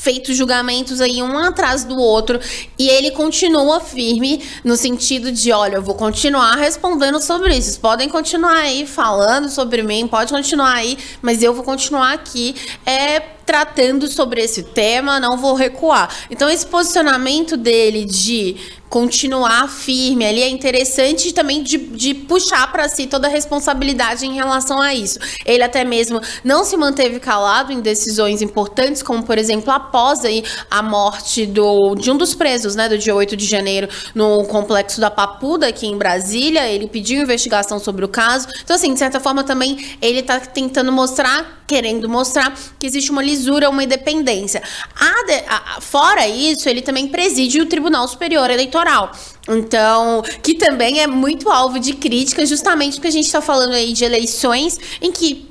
feito 0.00 0.32
julgamentos 0.32 1.00
aí 1.00 1.22
um 1.22 1.36
atrás 1.36 1.84
do 1.84 1.98
outro 1.98 2.40
e 2.78 2.88
ele 2.88 3.10
continua 3.10 3.80
firme 3.80 4.42
no 4.64 4.74
sentido 4.74 5.30
de, 5.30 5.52
olha, 5.52 5.76
eu 5.76 5.82
vou 5.82 5.94
continuar 5.94 6.56
respondendo 6.56 7.20
sobre 7.20 7.54
isso. 7.54 7.64
Vocês 7.64 7.76
podem 7.76 8.08
continuar 8.08 8.56
aí 8.56 8.86
falando 8.86 9.50
sobre 9.50 9.82
mim, 9.82 10.08
pode 10.08 10.32
continuar 10.32 10.72
aí, 10.72 10.96
mas 11.20 11.42
eu 11.42 11.52
vou 11.52 11.62
continuar 11.62 12.14
aqui 12.14 12.54
é 12.86 13.20
tratando 13.50 14.06
sobre 14.06 14.40
esse 14.40 14.62
tema, 14.62 15.18
não 15.18 15.36
vou 15.36 15.54
recuar. 15.54 16.08
Então 16.30 16.48
esse 16.48 16.64
posicionamento 16.64 17.56
dele 17.56 18.04
de 18.04 18.56
continuar 18.90 19.68
firme 19.68 20.26
ali 20.26 20.42
é 20.42 20.48
interessante 20.48 21.32
também 21.32 21.62
de, 21.62 21.78
de 21.78 22.12
puxar 22.12 22.70
para 22.72 22.88
si 22.88 23.06
toda 23.06 23.28
a 23.28 23.30
responsabilidade 23.30 24.26
em 24.26 24.34
relação 24.34 24.82
a 24.82 24.92
isso. 24.92 25.18
Ele 25.46 25.62
até 25.62 25.84
mesmo 25.84 26.20
não 26.42 26.64
se 26.64 26.76
manteve 26.76 27.20
calado 27.20 27.72
em 27.72 27.80
decisões 27.80 28.42
importantes, 28.42 29.00
como 29.00 29.22
por 29.22 29.38
exemplo 29.38 29.72
após 29.72 30.24
aí 30.24 30.42
a 30.68 30.82
morte 30.82 31.46
do, 31.46 31.94
de 31.94 32.10
um 32.10 32.16
dos 32.16 32.34
presos, 32.34 32.74
né, 32.74 32.88
do 32.88 32.98
dia 32.98 33.14
8 33.14 33.36
de 33.36 33.46
janeiro 33.46 33.88
no 34.12 34.44
complexo 34.46 35.00
da 35.00 35.10
Papuda 35.10 35.68
aqui 35.68 35.86
em 35.86 35.96
Brasília, 35.96 36.68
ele 36.68 36.88
pediu 36.88 37.22
investigação 37.22 37.78
sobre 37.78 38.04
o 38.04 38.08
caso. 38.08 38.48
Então 38.64 38.74
assim, 38.74 38.92
de 38.92 38.98
certa 38.98 39.20
forma 39.20 39.44
também 39.44 39.96
ele 40.02 40.20
tá 40.20 40.40
tentando 40.40 40.90
mostrar, 40.90 41.62
querendo 41.64 42.08
mostrar 42.08 42.58
que 42.76 42.86
existe 42.86 43.12
uma 43.12 43.22
lisura, 43.22 43.39
uma 43.48 43.84
independência. 43.84 44.62
A 44.98 45.24
de- 45.24 45.44
a- 45.48 45.76
a- 45.76 45.80
fora 45.80 46.26
isso, 46.26 46.68
ele 46.68 46.82
também 46.82 47.08
preside 47.08 47.60
o 47.60 47.66
Tribunal 47.66 48.06
Superior 48.08 48.50
Eleitoral. 48.50 49.12
Então, 49.48 50.22
que 50.42 50.54
também 50.54 51.00
é 51.00 51.06
muito 51.06 51.50
alvo 51.50 51.78
de 51.78 51.94
crítica, 51.94 52.44
justamente 52.46 52.94
porque 52.94 53.08
a 53.08 53.12
gente 53.12 53.26
está 53.26 53.40
falando 53.40 53.72
aí 53.72 53.92
de 53.92 54.04
eleições 54.04 54.78
em 55.00 55.10
que 55.10 55.48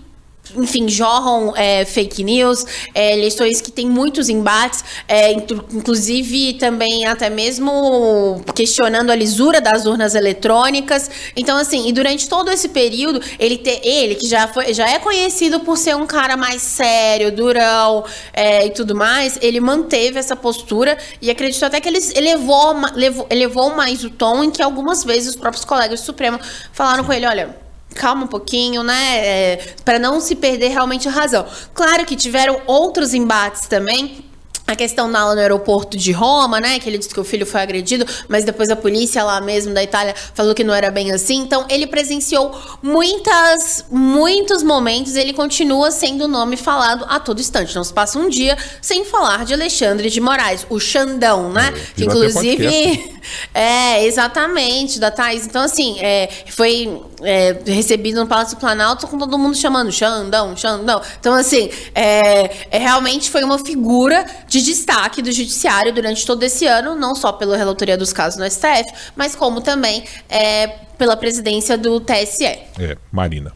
enfim, 0.55 0.88
jorram 0.88 1.53
é, 1.55 1.85
fake 1.85 2.23
news, 2.23 2.65
é, 2.93 3.13
eleições 3.13 3.62
que 3.62 3.71
têm 3.71 3.88
muitos 3.88 4.29
embates, 4.29 4.83
é, 5.07 5.31
inclusive 5.31 6.53
também 6.53 7.05
até 7.05 7.29
mesmo 7.29 8.41
questionando 8.55 9.09
a 9.09 9.15
lisura 9.15 9.62
das 9.62 9.85
urnas 9.85 10.15
eletrônicas. 10.15 11.09
Então, 11.35 11.57
assim, 11.57 11.88
e 11.88 11.93
durante 11.93 12.27
todo 12.27 12.49
esse 12.49 12.69
período, 12.69 13.21
ele, 13.39 13.57
te, 13.57 13.81
ele 13.83 14.15
que 14.15 14.27
já, 14.27 14.47
foi, 14.47 14.73
já 14.73 14.89
é 14.89 14.99
conhecido 14.99 15.59
por 15.62 15.77
ser 15.77 15.95
um 15.95 16.05
cara 16.05 16.35
mais 16.35 16.62
sério, 16.62 17.31
durão 17.31 18.03
é, 18.33 18.65
e 18.65 18.69
tudo 18.71 18.95
mais, 18.95 19.38
ele 19.41 19.59
manteve 19.59 20.19
essa 20.19 20.35
postura 20.35 20.97
e 21.21 21.29
acredito 21.29 21.63
até 21.63 21.79
que 21.79 21.88
ele 21.88 21.99
elevou, 22.15 22.75
elevou, 22.95 23.27
elevou 23.29 23.75
mais 23.75 24.03
o 24.03 24.09
tom 24.09 24.43
em 24.43 24.51
que 24.51 24.62
algumas 24.62 25.03
vezes 25.03 25.29
os 25.29 25.35
próprios 25.35 25.65
colegas 25.65 26.01
do 26.01 26.05
Supremo 26.05 26.39
falaram 26.71 27.03
com 27.03 27.13
ele, 27.13 27.25
olha 27.25 27.68
calma 27.95 28.25
um 28.25 28.28
pouquinho, 28.28 28.84
né? 28.84 29.25
É, 29.25 29.73
para 29.84 29.99
não 29.99 30.19
se 30.19 30.36
perder 30.36 30.69
realmente 30.69 31.08
a 31.08 31.12
razão. 31.12 31.45
Claro 31.73 32.06
que 32.06 32.15
tiveram 32.15 32.62
outros 32.67 33.13
embates 33.13 33.67
também 33.67 34.30
a 34.69 34.75
questão 34.75 35.10
lá 35.10 35.34
no 35.34 35.41
aeroporto 35.41 35.97
de 35.97 36.12
Roma, 36.12 36.60
né? 36.60 36.78
Que 36.78 36.88
ele 36.88 36.99
disse 36.99 37.12
que 37.12 37.19
o 37.19 37.23
filho 37.23 37.45
foi 37.45 37.62
agredido, 37.62 38.06
mas 38.28 38.45
depois 38.45 38.69
a 38.69 38.75
polícia 38.75 39.23
lá 39.23 39.41
mesmo 39.41 39.73
da 39.73 39.82
Itália 39.82 40.13
falou 40.36 40.54
que 40.54 40.63
não 40.63 40.73
era 40.73 40.91
bem 40.91 41.12
assim. 41.12 41.38
Então 41.38 41.65
ele 41.69 41.88
presenciou 41.88 42.56
muitas, 42.82 43.86
muitos 43.89 44.62
momentos. 44.62 45.15
Ele 45.15 45.34
continua 45.34 45.89
sendo 45.89 46.25
o 46.25 46.28
nome 46.28 46.56
falado 46.56 47.04
a 47.10 47.19
todo 47.19 47.39
instante. 47.39 47.75
Não 47.75 47.84
se 47.84 47.91
passa 47.91 48.19
um 48.19 48.30
dia 48.30 48.56
sem 48.80 49.04
falar 49.04 49.43
de 49.43 49.56
Alexandre 49.56 50.08
de 50.08 50.21
Moraes, 50.21 50.67
o 50.69 50.80
Xandão, 50.80 51.52
né? 51.52 51.73
É, 51.75 51.95
que 51.95 52.06
inclusive 52.06 53.19
é 53.56 54.06
exatamente 54.06 54.99
da 54.99 55.10
Thais. 55.10 55.47
Então 55.47 55.63
assim, 55.63 55.97
é, 55.99 56.30
foi 56.47 57.02
é, 57.23 57.60
recebido 57.65 58.19
no 58.19 58.27
Palácio 58.27 58.55
do 58.55 58.60
Planalto 58.60 59.08
com 59.08 59.17
todo 59.17 59.38
mundo 59.38 59.55
chamando 59.55 59.91
Xandão, 59.91 60.55
Xandão. 60.55 61.01
Então 61.19 61.34
assim, 61.34 61.69
é, 61.95 62.67
é 62.69 62.77
realmente 62.77 63.32
foi 63.32 63.43
uma 63.43 63.58
figura 63.58 64.25
de 64.47 64.60
de 64.60 64.65
destaque 64.65 65.21
do 65.21 65.32
judiciário 65.32 65.93
durante 65.93 66.25
todo 66.25 66.43
esse 66.43 66.65
ano, 66.67 66.95
não 66.95 67.15
só 67.15 67.32
pela 67.32 67.58
relatoria 67.58 67.97
dos 67.97 68.13
casos 68.13 68.39
no 68.39 68.49
STF, 68.49 69.12
mas 69.15 69.36
como 69.36 69.62
também 69.62 70.03
é, 70.27 70.67
pela 70.97 71.15
presidência 71.15 71.77
do 71.77 71.99
TSE. 71.99 72.45
É, 72.45 72.97
Marina. 73.12 73.53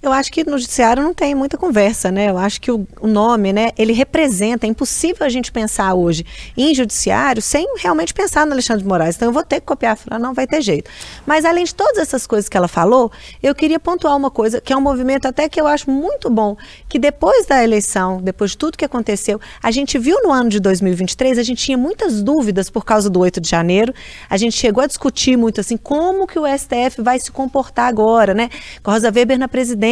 Eu 0.00 0.12
acho 0.12 0.30
que 0.30 0.48
no 0.48 0.56
judiciário 0.56 1.02
não 1.02 1.12
tem 1.12 1.34
muita 1.34 1.58
conversa, 1.58 2.08
né? 2.12 2.30
Eu 2.30 2.38
acho 2.38 2.60
que 2.60 2.70
o, 2.70 2.86
o, 3.00 3.08
nome, 3.08 3.52
né, 3.52 3.72
ele 3.76 3.92
representa, 3.92 4.64
é 4.64 4.68
impossível 4.68 5.26
a 5.26 5.28
gente 5.28 5.50
pensar 5.50 5.92
hoje 5.94 6.24
em 6.56 6.72
judiciário 6.72 7.42
sem 7.42 7.66
realmente 7.78 8.14
pensar 8.14 8.46
no 8.46 8.52
Alexandre 8.52 8.84
de 8.84 8.88
Moraes. 8.88 9.16
Então 9.16 9.26
eu 9.26 9.32
vou 9.32 9.42
ter 9.42 9.56
que 9.56 9.66
copiar, 9.66 9.96
falar, 9.96 10.20
não 10.20 10.32
vai 10.32 10.46
ter 10.46 10.62
jeito. 10.62 10.88
Mas 11.26 11.44
além 11.44 11.64
de 11.64 11.74
todas 11.74 11.98
essas 11.98 12.28
coisas 12.28 12.48
que 12.48 12.56
ela 12.56 12.68
falou, 12.68 13.10
eu 13.42 13.52
queria 13.56 13.80
pontuar 13.80 14.16
uma 14.16 14.30
coisa, 14.30 14.60
que 14.60 14.72
é 14.72 14.76
um 14.76 14.80
movimento 14.80 15.26
até 15.26 15.48
que 15.48 15.60
eu 15.60 15.66
acho 15.66 15.90
muito 15.90 16.30
bom, 16.30 16.56
que 16.88 16.96
depois 16.96 17.46
da 17.46 17.64
eleição, 17.64 18.22
depois 18.22 18.52
de 18.52 18.58
tudo 18.58 18.78
que 18.78 18.84
aconteceu, 18.84 19.40
a 19.60 19.72
gente 19.72 19.98
viu 19.98 20.22
no 20.22 20.30
ano 20.30 20.48
de 20.48 20.60
2023, 20.60 21.38
a 21.38 21.42
gente 21.42 21.64
tinha 21.64 21.76
muitas 21.76 22.22
dúvidas 22.22 22.70
por 22.70 22.84
causa 22.84 23.10
do 23.10 23.18
8 23.18 23.40
de 23.40 23.50
janeiro. 23.50 23.92
A 24.30 24.36
gente 24.36 24.56
chegou 24.56 24.84
a 24.84 24.86
discutir 24.86 25.36
muito 25.36 25.60
assim, 25.60 25.76
como 25.76 26.24
que 26.24 26.38
o 26.38 26.46
STF 26.46 27.02
vai 27.02 27.18
se 27.18 27.32
comportar 27.32 27.88
agora, 27.88 28.32
né? 28.32 28.48
Com 28.80 28.92
a 28.92 28.94
Rosa 28.94 29.10
Weber 29.12 29.36
na 29.36 29.48
presidência 29.48 29.87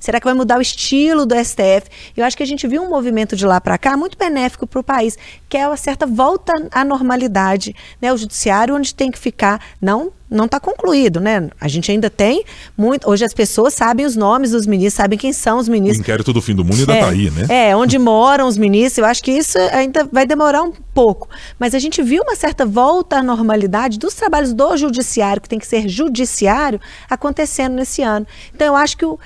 Será 0.00 0.20
que 0.20 0.26
vai 0.26 0.34
mudar 0.34 0.58
o 0.58 0.62
estilo 0.62 1.24
do 1.24 1.34
STF? 1.34 1.88
Eu 2.16 2.24
acho 2.24 2.36
que 2.36 2.42
a 2.42 2.46
gente 2.46 2.66
viu 2.66 2.82
um 2.82 2.88
movimento 2.88 3.36
de 3.36 3.46
lá 3.46 3.60
para 3.60 3.78
cá 3.78 3.96
muito 3.96 4.16
benéfico 4.18 4.66
para 4.66 4.80
o 4.80 4.84
país, 4.84 5.16
que 5.48 5.56
é 5.56 5.66
uma 5.66 5.76
certa 5.76 6.06
volta 6.06 6.52
à 6.70 6.84
normalidade. 6.84 7.74
Né? 8.00 8.12
O 8.12 8.16
judiciário 8.16 8.74
onde 8.74 8.94
tem 8.94 9.10
que 9.10 9.18
ficar, 9.18 9.60
não 9.80 10.12
não 10.30 10.44
está 10.44 10.60
concluído, 10.60 11.20
né? 11.20 11.48
A 11.60 11.68
gente 11.68 11.90
ainda 11.90 12.10
tem 12.10 12.44
muito. 12.76 13.08
Hoje 13.08 13.24
as 13.24 13.32
pessoas 13.32 13.74
sabem 13.74 14.04
os 14.04 14.16
nomes 14.16 14.50
dos 14.50 14.66
ministros, 14.66 14.94
sabem 14.94 15.18
quem 15.18 15.32
são 15.32 15.58
os 15.58 15.68
ministros. 15.68 15.98
O 15.98 16.02
inquérito 16.02 16.32
do 16.32 16.42
fim 16.42 16.54
do 16.54 16.64
mundo 16.64 16.80
ainda 16.80 16.94
está 16.94 17.06
é, 17.06 17.10
aí, 17.10 17.30
né? 17.30 17.46
É, 17.48 17.76
onde 17.76 17.96
moram 17.98 18.46
os 18.46 18.58
ministros. 18.58 18.98
Eu 18.98 19.06
acho 19.06 19.22
que 19.22 19.32
isso 19.32 19.58
ainda 19.72 20.08
vai 20.12 20.26
demorar 20.26 20.62
um 20.62 20.72
pouco. 20.92 21.28
Mas 21.58 21.74
a 21.74 21.78
gente 21.78 22.02
viu 22.02 22.22
uma 22.22 22.36
certa 22.36 22.66
volta 22.66 23.18
à 23.18 23.22
normalidade 23.22 23.98
dos 23.98 24.14
trabalhos 24.14 24.52
do 24.52 24.76
judiciário, 24.76 25.40
que 25.40 25.48
tem 25.48 25.58
que 25.58 25.66
ser 25.66 25.88
judiciário, 25.88 26.80
acontecendo 27.08 27.74
nesse 27.74 28.02
ano. 28.02 28.26
Então 28.54 28.66
eu 28.66 28.76
acho 28.76 28.96
que 28.96 29.04
o 29.04 29.18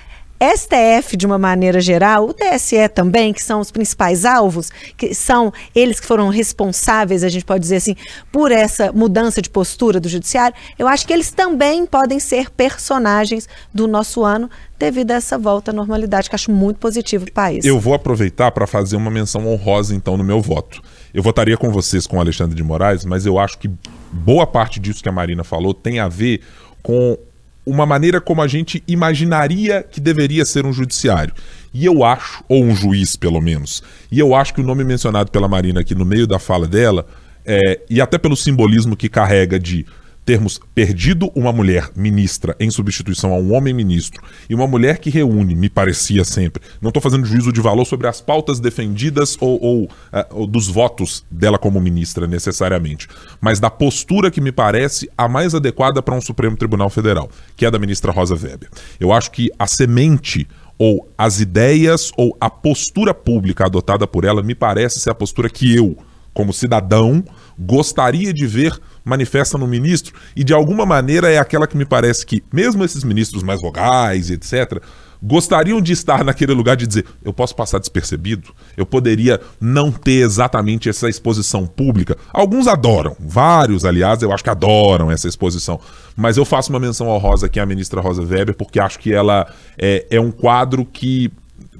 STF, 0.42 1.16
de 1.16 1.24
uma 1.24 1.38
maneira 1.38 1.80
geral, 1.80 2.28
o 2.28 2.34
TSE 2.34 2.88
também, 2.88 3.32
que 3.32 3.42
são 3.42 3.60
os 3.60 3.70
principais 3.70 4.24
alvos, 4.24 4.70
que 4.96 5.14
são 5.14 5.52
eles 5.72 6.00
que 6.00 6.06
foram 6.06 6.28
responsáveis, 6.28 7.22
a 7.22 7.28
gente 7.28 7.44
pode 7.44 7.60
dizer 7.60 7.76
assim, 7.76 7.94
por 8.32 8.50
essa 8.50 8.92
mudança 8.92 9.40
de 9.40 9.48
postura 9.48 10.00
do 10.00 10.08
judiciário, 10.08 10.56
eu 10.76 10.88
acho 10.88 11.06
que 11.06 11.12
eles 11.12 11.30
também 11.30 11.86
podem 11.86 12.18
ser 12.18 12.50
personagens 12.50 13.48
do 13.72 13.86
nosso 13.86 14.24
ano 14.24 14.50
devido 14.78 15.12
a 15.12 15.14
essa 15.14 15.38
volta 15.38 15.70
à 15.70 15.74
normalidade, 15.74 16.28
que 16.28 16.34
acho 16.34 16.50
muito 16.50 16.78
positivo 16.78 17.24
para 17.26 17.30
o 17.30 17.34
país. 17.34 17.64
Eu 17.64 17.78
vou 17.78 17.94
aproveitar 17.94 18.50
para 18.50 18.66
fazer 18.66 18.96
uma 18.96 19.12
menção 19.12 19.46
honrosa, 19.46 19.94
então, 19.94 20.16
no 20.16 20.24
meu 20.24 20.40
voto. 20.40 20.82
Eu 21.14 21.22
votaria 21.22 21.56
com 21.56 21.70
vocês 21.70 22.04
com 22.04 22.16
o 22.16 22.20
Alexandre 22.20 22.56
de 22.56 22.64
Moraes, 22.64 23.04
mas 23.04 23.24
eu 23.24 23.38
acho 23.38 23.58
que 23.58 23.70
boa 24.10 24.46
parte 24.46 24.80
disso 24.80 25.02
que 25.02 25.08
a 25.08 25.12
Marina 25.12 25.44
falou 25.44 25.72
tem 25.72 26.00
a 26.00 26.08
ver 26.08 26.40
com 26.82 27.16
uma 27.64 27.86
maneira 27.86 28.20
como 28.20 28.42
a 28.42 28.48
gente 28.48 28.82
imaginaria 28.86 29.82
que 29.82 30.00
deveria 30.00 30.44
ser 30.44 30.66
um 30.66 30.72
judiciário. 30.72 31.32
E 31.72 31.84
eu 31.84 32.04
acho, 32.04 32.44
ou 32.48 32.64
um 32.64 32.74
juiz 32.74 33.16
pelo 33.16 33.40
menos, 33.40 33.82
e 34.10 34.18
eu 34.18 34.34
acho 34.34 34.52
que 34.52 34.60
o 34.60 34.64
nome 34.64 34.84
mencionado 34.84 35.30
pela 35.30 35.48
Marina 35.48 35.80
aqui 35.80 35.94
no 35.94 36.04
meio 36.04 36.26
da 36.26 36.38
fala 36.38 36.66
dela, 36.66 37.06
é, 37.44 37.80
e 37.88 38.00
até 38.00 38.18
pelo 38.18 38.36
simbolismo 38.36 38.96
que 38.96 39.08
carrega 39.08 39.58
de 39.58 39.86
termos 40.24 40.60
perdido 40.74 41.30
uma 41.34 41.52
mulher 41.52 41.90
ministra 41.96 42.54
em 42.60 42.70
substituição 42.70 43.32
a 43.32 43.36
um 43.36 43.52
homem 43.52 43.74
ministro 43.74 44.22
e 44.48 44.54
uma 44.54 44.66
mulher 44.66 44.98
que 44.98 45.10
reúne, 45.10 45.54
me 45.54 45.68
parecia 45.68 46.24
sempre, 46.24 46.62
não 46.80 46.88
estou 46.88 47.02
fazendo 47.02 47.26
juízo 47.26 47.52
de 47.52 47.60
valor 47.60 47.84
sobre 47.84 48.06
as 48.06 48.20
pautas 48.20 48.60
defendidas 48.60 49.36
ou, 49.40 49.60
ou, 49.60 49.84
uh, 49.84 49.88
ou, 50.30 50.46
dos 50.46 50.68
votos 50.68 51.24
dela 51.30 51.58
como 51.58 51.80
ministra 51.80 52.26
necessariamente, 52.26 53.08
mas 53.40 53.58
da 53.58 53.70
postura 53.70 54.30
que 54.30 54.40
me 54.40 54.52
parece 54.52 55.10
a 55.18 55.28
mais 55.28 55.54
adequada 55.54 56.02
para 56.02 56.14
um 56.14 56.20
Supremo 56.20 56.56
Tribunal 56.56 56.88
Federal, 56.88 57.28
que 57.56 57.66
é 57.66 57.70
da 57.70 57.78
ministra 57.78 58.12
Rosa 58.12 58.34
Weber. 58.34 58.68
Eu 59.00 59.12
acho 59.12 59.30
que 59.30 59.50
a 59.58 59.66
semente 59.66 60.46
ou 60.78 61.08
as 61.16 61.40
ideias 61.40 62.10
ou 62.16 62.36
a 62.40 62.50
postura 62.50 63.14
pública 63.14 63.66
adotada 63.66 64.06
por 64.06 64.24
ela 64.24 64.42
me 64.42 64.54
parece 64.54 65.00
ser 65.00 65.10
a 65.10 65.14
postura 65.14 65.48
que 65.48 65.74
eu, 65.74 65.96
como 66.32 66.52
cidadão, 66.52 67.22
gostaria 67.58 68.32
de 68.32 68.46
ver 68.46 68.78
manifesta 69.04 69.58
no 69.58 69.66
ministro, 69.66 70.14
e 70.36 70.44
de 70.44 70.52
alguma 70.52 70.86
maneira 70.86 71.30
é 71.30 71.38
aquela 71.38 71.66
que 71.66 71.76
me 71.76 71.84
parece 71.84 72.24
que, 72.24 72.42
mesmo 72.52 72.84
esses 72.84 73.04
ministros 73.04 73.42
mais 73.42 73.60
vogais 73.60 74.30
etc., 74.30 74.82
gostariam 75.22 75.80
de 75.80 75.92
estar 75.92 76.24
naquele 76.24 76.52
lugar 76.52 76.76
de 76.76 76.86
dizer: 76.86 77.06
eu 77.22 77.32
posso 77.32 77.54
passar 77.54 77.78
despercebido, 77.78 78.52
eu 78.76 78.84
poderia 78.84 79.40
não 79.60 79.92
ter 79.92 80.24
exatamente 80.24 80.88
essa 80.88 81.08
exposição 81.08 81.66
pública. 81.66 82.16
Alguns 82.32 82.66
adoram, 82.66 83.16
vários, 83.20 83.84
aliás, 83.84 84.20
eu 84.22 84.32
acho 84.32 84.42
que 84.42 84.50
adoram 84.50 85.10
essa 85.10 85.28
exposição. 85.28 85.78
Mas 86.16 86.36
eu 86.36 86.44
faço 86.44 86.70
uma 86.70 86.80
menção 86.80 87.08
honrosa 87.08 87.46
aqui 87.46 87.60
à 87.60 87.64
ministra 87.64 88.00
Rosa 88.00 88.22
Weber, 88.22 88.54
porque 88.56 88.80
acho 88.80 88.98
que 88.98 89.12
ela 89.12 89.46
é, 89.78 90.06
é 90.10 90.20
um 90.20 90.30
quadro 90.30 90.84
que 90.84 91.30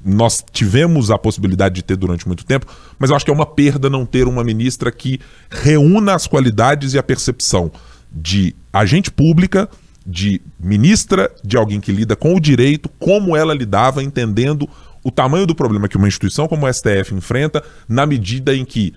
nós 0.05 0.43
tivemos 0.51 1.09
a 1.09 1.17
possibilidade 1.17 1.75
de 1.75 1.83
ter 1.83 1.95
durante 1.95 2.27
muito 2.27 2.45
tempo, 2.45 2.65
mas 2.99 3.09
eu 3.09 3.15
acho 3.15 3.23
que 3.23 3.31
é 3.31 3.33
uma 3.33 3.45
perda 3.45 3.89
não 3.89 4.05
ter 4.05 4.27
uma 4.27 4.43
ministra 4.43 4.91
que 4.91 5.19
reúna 5.49 6.13
as 6.13 6.27
qualidades 6.27 6.93
e 6.93 6.99
a 6.99 7.03
percepção 7.03 7.71
de 8.11 8.55
agente 8.71 9.09
pública, 9.09 9.69
de 10.05 10.41
ministra, 10.59 11.31
de 11.43 11.55
alguém 11.55 11.79
que 11.79 11.91
lida 11.91 12.15
com 12.15 12.35
o 12.35 12.39
direito, 12.39 12.89
como 12.99 13.35
ela 13.35 13.53
lidava, 13.53 14.03
entendendo 14.03 14.69
o 15.03 15.11
tamanho 15.11 15.45
do 15.45 15.55
problema 15.55 15.87
que 15.87 15.97
uma 15.97 16.07
instituição 16.07 16.47
como 16.47 16.65
o 16.65 16.73
STF 16.73 17.13
enfrenta, 17.13 17.63
na 17.87 18.05
medida 18.05 18.55
em 18.55 18.65
que 18.65 18.93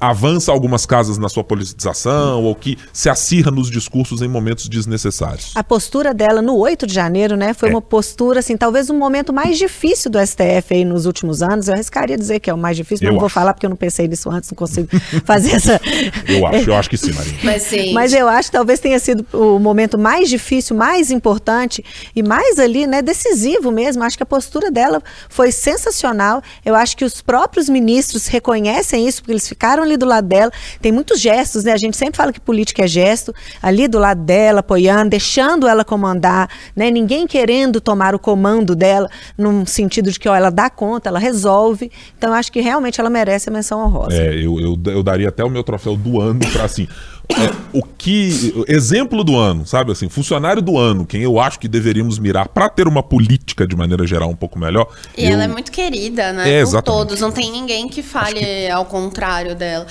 avança 0.00 0.50
algumas 0.52 0.86
casas 0.86 1.18
na 1.18 1.28
sua 1.28 1.44
politização 1.44 2.42
ou 2.44 2.54
que 2.54 2.78
se 2.92 3.08
acirra 3.08 3.50
nos 3.50 3.70
discursos 3.70 4.22
em 4.22 4.28
momentos 4.28 4.68
desnecessários. 4.68 5.52
A 5.54 5.64
postura 5.64 6.14
dela 6.14 6.40
no 6.40 6.56
8 6.56 6.86
de 6.86 6.94
janeiro, 6.94 7.36
né, 7.36 7.52
foi 7.52 7.68
é. 7.68 7.72
uma 7.72 7.82
postura 7.82 8.40
assim, 8.40 8.56
talvez 8.56 8.90
um 8.90 8.98
momento 8.98 9.32
mais 9.32 9.58
difícil 9.58 10.10
do 10.10 10.18
STF 10.18 10.72
aí 10.74 10.84
nos 10.84 11.06
últimos 11.06 11.42
anos. 11.42 11.68
Eu 11.68 11.74
arriscaria 11.74 12.16
dizer 12.16 12.40
que 12.40 12.48
é 12.48 12.54
o 12.54 12.58
mais 12.58 12.76
difícil, 12.76 13.06
eu 13.06 13.12
não 13.12 13.16
acho. 13.16 13.20
vou 13.20 13.28
falar 13.28 13.52
porque 13.54 13.66
eu 13.66 13.70
não 13.70 13.76
pensei 13.76 14.08
nisso 14.08 14.30
antes, 14.30 14.50
não 14.50 14.56
consigo 14.56 14.88
fazer 15.24 15.52
essa 15.52 15.80
Eu 16.26 16.46
acho, 16.46 16.70
eu 16.70 16.74
acho 16.74 16.90
que 16.90 16.96
sim, 16.96 17.12
Marinha. 17.12 17.38
Mas, 17.42 17.62
sim. 17.62 17.92
Mas 17.92 18.12
eu 18.12 18.28
acho 18.28 18.50
que 18.50 18.56
talvez 18.56 18.80
tenha 18.80 18.98
sido 18.98 19.26
o 19.32 19.58
momento 19.58 19.98
mais 19.98 20.28
difícil, 20.28 20.76
mais 20.76 21.10
importante 21.10 21.84
e 22.14 22.22
mais 22.22 22.58
ali, 22.58 22.86
né, 22.86 23.02
decisivo 23.02 23.70
mesmo. 23.70 24.02
Acho 24.02 24.16
que 24.16 24.22
a 24.22 24.26
postura 24.26 24.70
dela 24.70 25.02
foi 25.28 25.52
sensacional. 25.52 26.42
Eu 26.64 26.74
acho 26.74 26.96
que 26.96 27.04
os 27.04 27.20
próprios 27.20 27.68
ministros 27.68 28.26
reconhecem 28.26 29.06
isso 29.06 29.22
porque 29.22 29.32
eles 29.32 29.48
ficaram 29.48 29.73
ficaram 29.74 29.82
ali 29.82 29.96
do 29.96 30.06
lado 30.06 30.26
dela. 30.26 30.50
Tem 30.80 30.92
muitos 30.92 31.20
gestos, 31.20 31.64
né? 31.64 31.72
A 31.72 31.76
gente 31.76 31.96
sempre 31.96 32.16
fala 32.16 32.32
que 32.32 32.40
política 32.40 32.84
é 32.84 32.88
gesto, 32.88 33.34
ali 33.60 33.88
do 33.88 33.98
lado 33.98 34.22
dela, 34.22 34.60
apoiando, 34.60 35.10
deixando 35.10 35.66
ela 35.66 35.84
comandar, 35.84 36.48
né? 36.74 36.90
Ninguém 36.90 37.26
querendo 37.26 37.80
tomar 37.80 38.14
o 38.14 38.18
comando 38.18 38.74
dela, 38.74 39.10
num 39.36 39.66
sentido 39.66 40.10
de 40.10 40.18
que 40.18 40.28
ó, 40.28 40.34
ela 40.34 40.50
dá 40.50 40.70
conta, 40.70 41.08
ela 41.08 41.18
resolve. 41.18 41.90
Então, 42.16 42.32
acho 42.32 42.52
que 42.52 42.60
realmente 42.60 43.00
ela 43.00 43.10
merece 43.10 43.48
a 43.48 43.52
menção 43.52 43.84
honrosa. 43.84 44.16
É, 44.16 44.34
eu, 44.34 44.60
eu, 44.60 44.78
eu 44.86 45.02
daria 45.02 45.28
até 45.28 45.44
o 45.44 45.50
meu 45.50 45.64
troféu 45.64 45.96
do 45.96 46.20
ano 46.20 46.40
para 46.52 46.64
assim 46.64 46.86
é, 47.30 47.50
o 47.72 47.82
que. 47.82 48.52
Exemplo 48.68 49.24
do 49.24 49.36
ano, 49.36 49.66
sabe? 49.66 49.90
Assim, 49.90 50.08
funcionário 50.10 50.60
do 50.60 50.76
ano, 50.78 51.06
quem 51.06 51.22
eu 51.22 51.40
acho 51.40 51.58
que 51.58 51.66
deveríamos 51.66 52.18
mirar 52.18 52.48
para 52.48 52.68
ter 52.68 52.86
uma 52.86 53.02
política 53.02 53.66
de 53.66 53.74
maneira 53.74 54.06
geral 54.06 54.28
um 54.28 54.36
pouco 54.36 54.58
melhor. 54.58 54.86
E 55.16 55.24
eu... 55.24 55.32
ela 55.32 55.44
é 55.44 55.48
muito 55.48 55.72
querida, 55.72 56.32
né? 56.32 56.60
É, 56.60 56.64
Por 56.64 56.82
todos. 56.82 57.20
Não 57.20 57.32
tem 57.32 57.50
ninguém 57.50 57.88
que 57.88 58.02
fale 58.02 58.40
que- 58.40 58.68
ao 58.68 58.84
contrário 58.84 59.54
dela. 59.56 59.86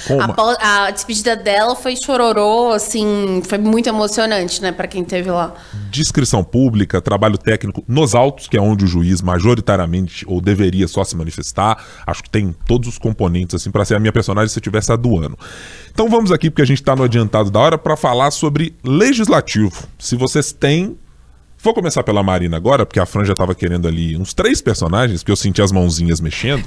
A, 0.59 0.85
a 0.85 0.91
despedida 0.91 1.35
dela 1.35 1.75
foi 1.75 1.95
chororô, 1.95 2.71
assim, 2.71 3.41
foi 3.47 3.57
muito 3.57 3.89
emocionante, 3.89 4.61
né, 4.61 4.71
pra 4.71 4.87
quem 4.87 5.03
teve 5.03 5.31
lá. 5.31 5.53
Descrição 5.89 6.43
pública, 6.43 7.01
trabalho 7.01 7.37
técnico 7.37 7.83
nos 7.87 8.13
autos, 8.13 8.47
que 8.47 8.57
é 8.57 8.61
onde 8.61 8.85
o 8.85 8.87
juiz 8.87 9.21
majoritariamente 9.21 10.23
ou 10.27 10.39
deveria 10.39 10.87
só 10.87 11.03
se 11.03 11.15
manifestar. 11.15 11.83
Acho 12.05 12.21
que 12.23 12.29
tem 12.29 12.55
todos 12.67 12.87
os 12.87 12.97
componentes 12.99 13.55
assim 13.55 13.71
para 13.71 13.83
ser 13.85 13.95
a 13.95 13.99
minha 13.99 14.11
personagem 14.13 14.49
se 14.49 14.59
eu 14.59 14.63
tivesse 14.63 14.91
a 14.91 14.95
do 14.95 15.17
ano. 15.17 15.37
Então 15.91 16.09
vamos 16.09 16.31
aqui 16.31 16.49
porque 16.49 16.61
a 16.61 16.65
gente 16.65 16.81
está 16.81 16.95
no 16.95 17.03
adiantado 17.03 17.22
da 17.51 17.59
hora 17.59 17.77
para 17.77 17.95
falar 17.95 18.31
sobre 18.31 18.75
legislativo. 18.83 19.87
Se 19.97 20.15
vocês 20.15 20.51
têm 20.51 20.97
Vou 21.63 21.73
começar 21.73 22.03
pela 22.03 22.21
Marina 22.21 22.57
agora, 22.57 22.85
porque 22.85 22.99
a 22.99 23.05
Fran 23.05 23.23
já 23.23 23.31
estava 23.31 23.55
querendo 23.55 23.87
ali 23.87 24.17
uns 24.17 24.33
três 24.33 24.61
personagens, 24.61 25.23
que 25.23 25.31
eu 25.31 25.35
senti 25.37 25.61
as 25.61 25.71
mãozinhas 25.71 26.19
mexendo. 26.19 26.65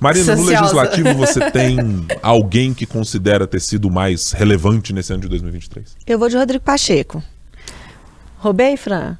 Marina, 0.00 0.34
no 0.34 0.42
Sociosa. 0.42 0.62
legislativo 0.62 1.14
você 1.14 1.50
tem 1.50 1.76
alguém 2.22 2.72
que 2.72 2.86
considera 2.86 3.46
ter 3.46 3.60
sido 3.60 3.90
mais 3.90 4.32
relevante 4.32 4.90
nesse 4.94 5.12
ano 5.12 5.20
de 5.20 5.28
2023? 5.28 5.96
Eu 6.06 6.18
vou 6.18 6.30
de 6.30 6.38
Rodrigo 6.38 6.64
Pacheco. 6.64 7.22
Roubei, 8.38 8.78
Fran? 8.78 9.18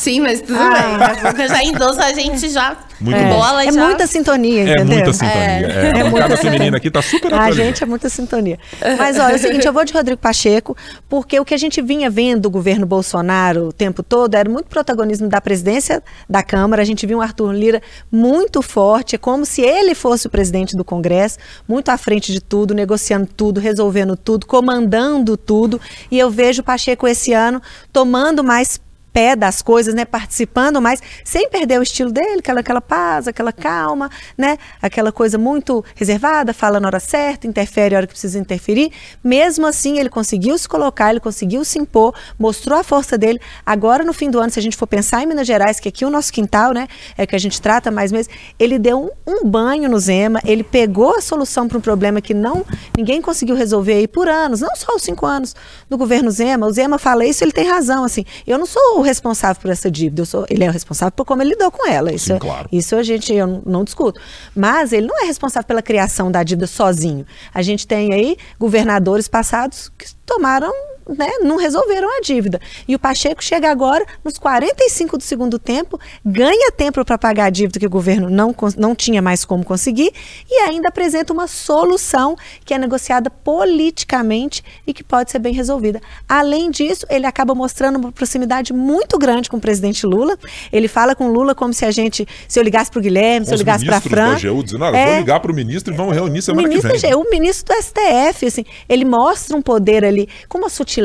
Sim, 0.00 0.20
mas 0.20 0.40
tudo 0.40 0.58
Ah. 0.58 1.12
bem. 1.12 1.22
Pouco 1.22 1.46
já 1.48 1.62
endossa 1.62 2.04
a 2.06 2.12
gente 2.14 2.48
já. 2.48 2.74
Muito 2.98 3.16
é, 3.18 3.28
bola 3.30 3.64
é 3.64 3.70
já. 3.72 3.84
muita 3.84 4.06
sintonia, 4.06 4.60
É 4.60 4.74
entendeu? 4.74 4.86
muita 4.86 5.12
sintonia. 5.12 5.40
É, 5.40 5.82
muita 5.82 6.10
bancada 6.10 6.36
sintonia. 6.36 6.52
feminina 6.52 6.76
aqui 6.78 6.90
tá 6.90 7.02
super 7.02 7.32
A 7.34 7.50
gente 7.50 7.82
é 7.82 7.86
muita 7.86 8.08
sintonia. 8.08 8.58
Mas 8.98 9.18
olha, 9.18 9.32
é 9.32 9.36
o 9.36 9.38
seguinte, 9.38 9.66
eu 9.66 9.72
vou 9.72 9.84
de 9.84 9.92
Rodrigo 9.92 10.20
Pacheco, 10.20 10.76
porque 11.08 11.38
o 11.40 11.44
que 11.44 11.52
a 11.54 11.58
gente 11.58 11.80
vinha 11.82 12.08
vendo 12.10 12.40
do 12.42 12.50
governo 12.50 12.86
Bolsonaro 12.86 13.68
o 13.68 13.72
tempo 13.72 14.02
todo 14.02 14.34
era 14.34 14.48
muito 14.48 14.66
protagonismo 14.66 15.28
da 15.28 15.40
presidência 15.40 16.02
da 16.28 16.42
Câmara. 16.42 16.80
A 16.82 16.84
gente 16.84 17.06
viu 17.06 17.18
um 17.18 17.22
Arthur 17.22 17.52
Lira 17.52 17.82
muito 18.10 18.62
forte, 18.62 19.14
é 19.16 19.18
como 19.18 19.44
se 19.46 19.60
ele 19.62 19.94
fosse 19.94 20.26
o 20.26 20.30
presidente 20.30 20.76
do 20.76 20.84
Congresso, 20.84 21.38
muito 21.68 21.90
à 21.90 21.96
frente 21.98 22.32
de 22.32 22.40
tudo, 22.40 22.74
negociando 22.74 23.26
tudo, 23.34 23.60
resolvendo 23.60 24.16
tudo, 24.16 24.46
comandando 24.46 25.36
tudo. 25.36 25.80
E 26.10 26.18
eu 26.18 26.30
vejo 26.30 26.60
o 26.62 26.64
Pacheco 26.64 27.06
esse 27.08 27.32
ano 27.32 27.60
tomando 27.92 28.42
mais 28.44 28.78
pé 29.12 29.36
das 29.36 29.62
coisas, 29.62 29.94
né, 29.94 30.04
participando 30.04 30.80
mais, 30.80 31.00
sem 31.24 31.48
perder 31.48 31.78
o 31.78 31.82
estilo 31.82 32.10
dele, 32.10 32.38
aquela, 32.38 32.60
aquela 32.60 32.80
paz, 32.80 33.28
aquela 33.28 33.52
calma, 33.52 34.10
né, 34.36 34.56
aquela 34.80 35.12
coisa 35.12 35.38
muito 35.38 35.84
reservada, 35.94 36.52
fala 36.52 36.80
na 36.80 36.88
hora 36.88 37.00
certa, 37.00 37.46
interfere 37.46 37.94
a 37.94 37.98
hora 37.98 38.06
que 38.06 38.12
precisa 38.12 38.38
interferir. 38.38 38.92
Mesmo 39.22 39.66
assim, 39.66 39.98
ele 39.98 40.08
conseguiu 40.08 40.56
se 40.56 40.68
colocar, 40.68 41.10
ele 41.10 41.20
conseguiu 41.20 41.64
se 41.64 41.78
impor, 41.78 42.14
mostrou 42.38 42.78
a 42.78 42.84
força 42.84 43.18
dele. 43.18 43.40
Agora, 43.64 44.04
no 44.04 44.12
fim 44.12 44.30
do 44.30 44.38
ano, 44.38 44.50
se 44.50 44.58
a 44.58 44.62
gente 44.62 44.76
for 44.76 44.86
pensar 44.86 45.22
em 45.22 45.26
Minas 45.26 45.46
Gerais, 45.46 45.80
que 45.80 45.88
aqui 45.88 46.04
é 46.04 46.06
o 46.06 46.10
nosso 46.10 46.32
quintal, 46.32 46.72
né, 46.72 46.88
é 47.16 47.26
que 47.26 47.34
a 47.34 47.38
gente 47.38 47.60
trata 47.60 47.90
mais 47.90 48.12
mesmo, 48.12 48.32
ele 48.58 48.78
deu 48.78 49.12
um, 49.26 49.32
um 49.32 49.44
banho 49.44 49.88
no 49.88 49.98
Zema, 49.98 50.40
ele 50.44 50.62
pegou 50.62 51.16
a 51.16 51.20
solução 51.20 51.68
para 51.68 51.78
um 51.78 51.80
problema 51.80 52.20
que 52.20 52.34
não 52.34 52.64
ninguém 52.96 53.20
conseguiu 53.20 53.56
resolver 53.56 53.94
aí 53.94 54.08
por 54.08 54.28
anos, 54.28 54.60
não 54.60 54.74
só 54.76 54.94
os 54.94 55.02
cinco 55.02 55.26
anos 55.26 55.54
do 55.88 55.96
governo 55.96 56.30
Zema. 56.30 56.66
O 56.66 56.72
Zema 56.72 56.98
fala 56.98 57.24
isso, 57.24 57.42
ele 57.44 57.52
tem 57.52 57.68
razão, 57.68 58.04
assim. 58.04 58.24
Eu 58.46 58.58
não 58.58 58.66
sou 58.66 58.99
o 59.00 59.02
responsável 59.02 59.60
por 59.60 59.70
essa 59.70 59.90
dívida, 59.90 60.24
sou, 60.24 60.46
ele 60.48 60.64
é 60.64 60.68
o 60.68 60.72
responsável 60.72 61.12
por 61.12 61.24
como 61.24 61.42
ele 61.42 61.50
lidou 61.50 61.70
com 61.70 61.86
ela. 61.88 62.12
Isso, 62.12 62.26
Sim, 62.26 62.34
é- 62.34 62.38
claro. 62.38 62.68
isso 62.70 62.94
a 62.96 63.02
gente 63.02 63.32
eu 63.32 63.46
não, 63.46 63.62
não 63.66 63.84
discuto. 63.84 64.20
Mas 64.54 64.92
ele 64.92 65.06
não 65.06 65.22
é 65.22 65.26
responsável 65.26 65.66
pela 65.66 65.82
criação 65.82 66.30
da 66.30 66.42
dívida 66.42 66.66
sozinho. 66.66 67.26
A 67.52 67.62
gente 67.62 67.86
tem 67.86 68.12
aí 68.12 68.36
governadores 68.58 69.28
passados 69.28 69.90
que 69.98 70.06
tomaram, 70.26 70.72
né, 71.16 71.28
não 71.42 71.56
resolveram 71.56 72.08
a 72.16 72.20
dívida. 72.20 72.60
E 72.86 72.94
o 72.94 72.98
Pacheco 72.98 73.42
chega 73.42 73.70
agora 73.70 74.04
nos 74.24 74.38
45 74.38 75.16
do 75.18 75.22
segundo 75.22 75.58
tempo, 75.58 75.98
ganha 76.24 76.70
tempo 76.72 77.04
para 77.04 77.18
pagar 77.18 77.46
a 77.46 77.50
dívida 77.50 77.78
que 77.78 77.86
o 77.86 77.90
governo 77.90 78.28
não, 78.30 78.54
não 78.76 78.94
tinha 78.94 79.20
mais 79.22 79.44
como 79.44 79.64
conseguir 79.64 80.12
e 80.48 80.54
ainda 80.60 80.88
apresenta 80.88 81.32
uma 81.32 81.46
solução 81.46 82.36
que 82.64 82.72
é 82.74 82.78
negociada 82.78 83.30
politicamente 83.30 84.62
e 84.86 84.92
que 84.92 85.02
pode 85.02 85.30
ser 85.30 85.38
bem 85.38 85.52
resolvida. 85.52 86.00
Além 86.28 86.70
disso, 86.70 87.06
ele 87.08 87.26
acaba 87.26 87.54
mostrando 87.54 87.96
uma 87.96 88.12
proximidade 88.12 88.72
muito 88.72 89.18
grande 89.18 89.48
com 89.50 89.56
o 89.56 89.60
presidente 89.60 90.06
Lula. 90.06 90.38
Ele 90.72 90.88
fala 90.88 91.14
com 91.14 91.28
o 91.28 91.32
Lula 91.32 91.54
como 91.54 91.72
se 91.72 91.84
a 91.84 91.90
gente, 91.90 92.26
se 92.48 92.58
eu 92.58 92.62
ligasse 92.62 92.90
para 92.90 92.98
o 92.98 93.02
Guilherme, 93.02 93.46
se 93.46 93.52
eu 93.54 93.58
ligasse 93.58 93.84
para 93.84 93.96
a 93.96 94.00
Fran. 94.00 94.32
AGU 94.36 94.62
dizendo, 94.62 94.84
olha, 94.84 94.96
É. 94.96 95.06
vou 95.06 95.16
ligar 95.18 95.40
pro 95.40 95.54
ministro 95.54 95.92
e 95.92 95.96
vamos 95.96 96.14
reunir 96.14 96.38
O 96.38 96.42
semana 96.42 96.68
que 96.68 96.76
ministro, 96.76 96.98
vem. 97.00 97.14
o 97.14 97.30
ministro 97.30 97.74
do 97.74 97.82
STF, 97.82 98.46
assim, 98.46 98.64
ele 98.88 99.04
mostra 99.04 99.56
um 99.56 99.62
poder 99.62 100.04
ali 100.04 100.28
com 100.48 100.58
uma 100.58 100.68
sutileza, 100.68 100.99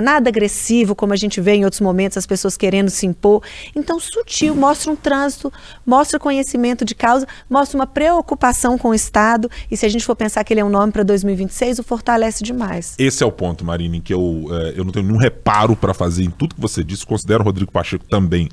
nada 0.00 0.28
agressivo, 0.28 0.94
como 0.94 1.12
a 1.12 1.16
gente 1.16 1.40
vê 1.40 1.54
em 1.54 1.64
outros 1.64 1.80
momentos, 1.80 2.16
as 2.16 2.26
pessoas 2.26 2.56
querendo 2.56 2.90
se 2.90 3.06
impor. 3.06 3.42
Então, 3.74 3.98
sutil, 4.00 4.54
mostra 4.54 4.90
um 4.90 4.96
trânsito, 4.96 5.52
mostra 5.84 6.18
conhecimento 6.18 6.84
de 6.84 6.94
causa, 6.94 7.26
mostra 7.48 7.78
uma 7.78 7.86
preocupação 7.86 8.78
com 8.78 8.88
o 8.88 8.94
Estado. 8.94 9.50
E 9.70 9.76
se 9.76 9.86
a 9.86 9.88
gente 9.88 10.04
for 10.04 10.16
pensar 10.16 10.44
que 10.44 10.52
ele 10.52 10.60
é 10.60 10.64
um 10.64 10.68
nome 10.68 10.92
para 10.92 11.02
2026, 11.02 11.78
o 11.78 11.82
fortalece 11.82 12.42
demais. 12.42 12.94
Esse 12.98 13.22
é 13.22 13.26
o 13.26 13.32
ponto, 13.32 13.64
Marina, 13.64 13.96
em 13.96 14.00
que 14.00 14.12
eu, 14.12 14.46
eh, 14.50 14.74
eu 14.76 14.84
não 14.84 14.92
tenho 14.92 15.06
nenhum 15.06 15.18
reparo 15.18 15.76
para 15.76 15.94
fazer 15.94 16.24
em 16.24 16.30
tudo 16.30 16.54
que 16.54 16.60
você 16.60 16.82
disse. 16.82 17.06
Considero 17.06 17.42
o 17.42 17.44
Rodrigo 17.44 17.70
Pacheco 17.70 18.04
também 18.08 18.48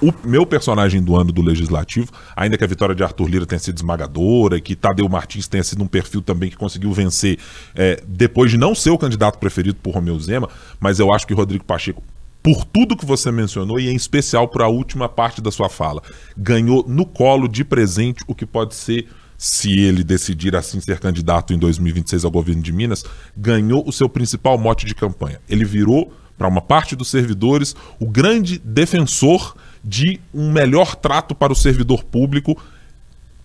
o 0.00 0.12
meu 0.24 0.44
personagem 0.46 1.02
do 1.02 1.16
ano 1.16 1.32
do 1.32 1.42
Legislativo, 1.42 2.10
ainda 2.34 2.56
que 2.56 2.64
a 2.64 2.66
vitória 2.66 2.94
de 2.94 3.02
Arthur 3.02 3.28
Lira 3.28 3.46
tenha 3.46 3.58
sido 3.58 3.76
esmagadora, 3.76 4.60
que 4.60 4.74
Tadeu 4.74 5.08
Martins 5.08 5.48
tenha 5.48 5.64
sido 5.64 5.82
um 5.82 5.86
perfil 5.86 6.22
também 6.22 6.50
que 6.50 6.56
conseguiu 6.56 6.92
vencer 6.92 7.38
eh, 7.74 8.02
depois 8.06 8.50
de 8.50 8.58
não 8.58 8.74
ser 8.74 8.90
o 8.90 8.98
candidato 8.98 9.38
preferido 9.38 9.78
por 9.82 9.94
Romeu 9.94 10.18
Zema, 10.18 10.48
mas 10.78 10.98
eu 10.98 11.12
acho 11.12 11.26
que 11.26 11.34
Rodrigo 11.34 11.64
Pacheco 11.64 12.02
por 12.46 12.64
tudo 12.64 12.96
que 12.96 13.04
você 13.04 13.32
mencionou 13.32 13.80
e 13.80 13.88
em 13.88 13.96
especial 13.96 14.46
por 14.46 14.62
a 14.62 14.68
última 14.68 15.08
parte 15.08 15.40
da 15.40 15.50
sua 15.50 15.68
fala. 15.68 16.00
Ganhou 16.38 16.84
no 16.86 17.04
colo 17.04 17.48
de 17.48 17.64
presente 17.64 18.22
o 18.28 18.36
que 18.36 18.46
pode 18.46 18.76
ser, 18.76 19.08
se 19.36 19.76
ele 19.80 20.04
decidir 20.04 20.54
assim 20.54 20.78
ser 20.78 21.00
candidato 21.00 21.52
em 21.52 21.58
2026 21.58 22.24
ao 22.24 22.30
governo 22.30 22.62
de 22.62 22.72
Minas, 22.72 23.04
ganhou 23.36 23.82
o 23.84 23.92
seu 23.92 24.08
principal 24.08 24.56
mote 24.56 24.86
de 24.86 24.94
campanha. 24.94 25.40
Ele 25.48 25.64
virou, 25.64 26.12
para 26.38 26.46
uma 26.46 26.60
parte 26.60 26.94
dos 26.94 27.08
servidores, 27.08 27.74
o 27.98 28.06
grande 28.06 28.60
defensor 28.60 29.56
de 29.86 30.20
um 30.34 30.50
melhor 30.50 30.96
trato 30.96 31.32
para 31.32 31.52
o 31.52 31.56
servidor 31.56 32.02
público 32.02 32.60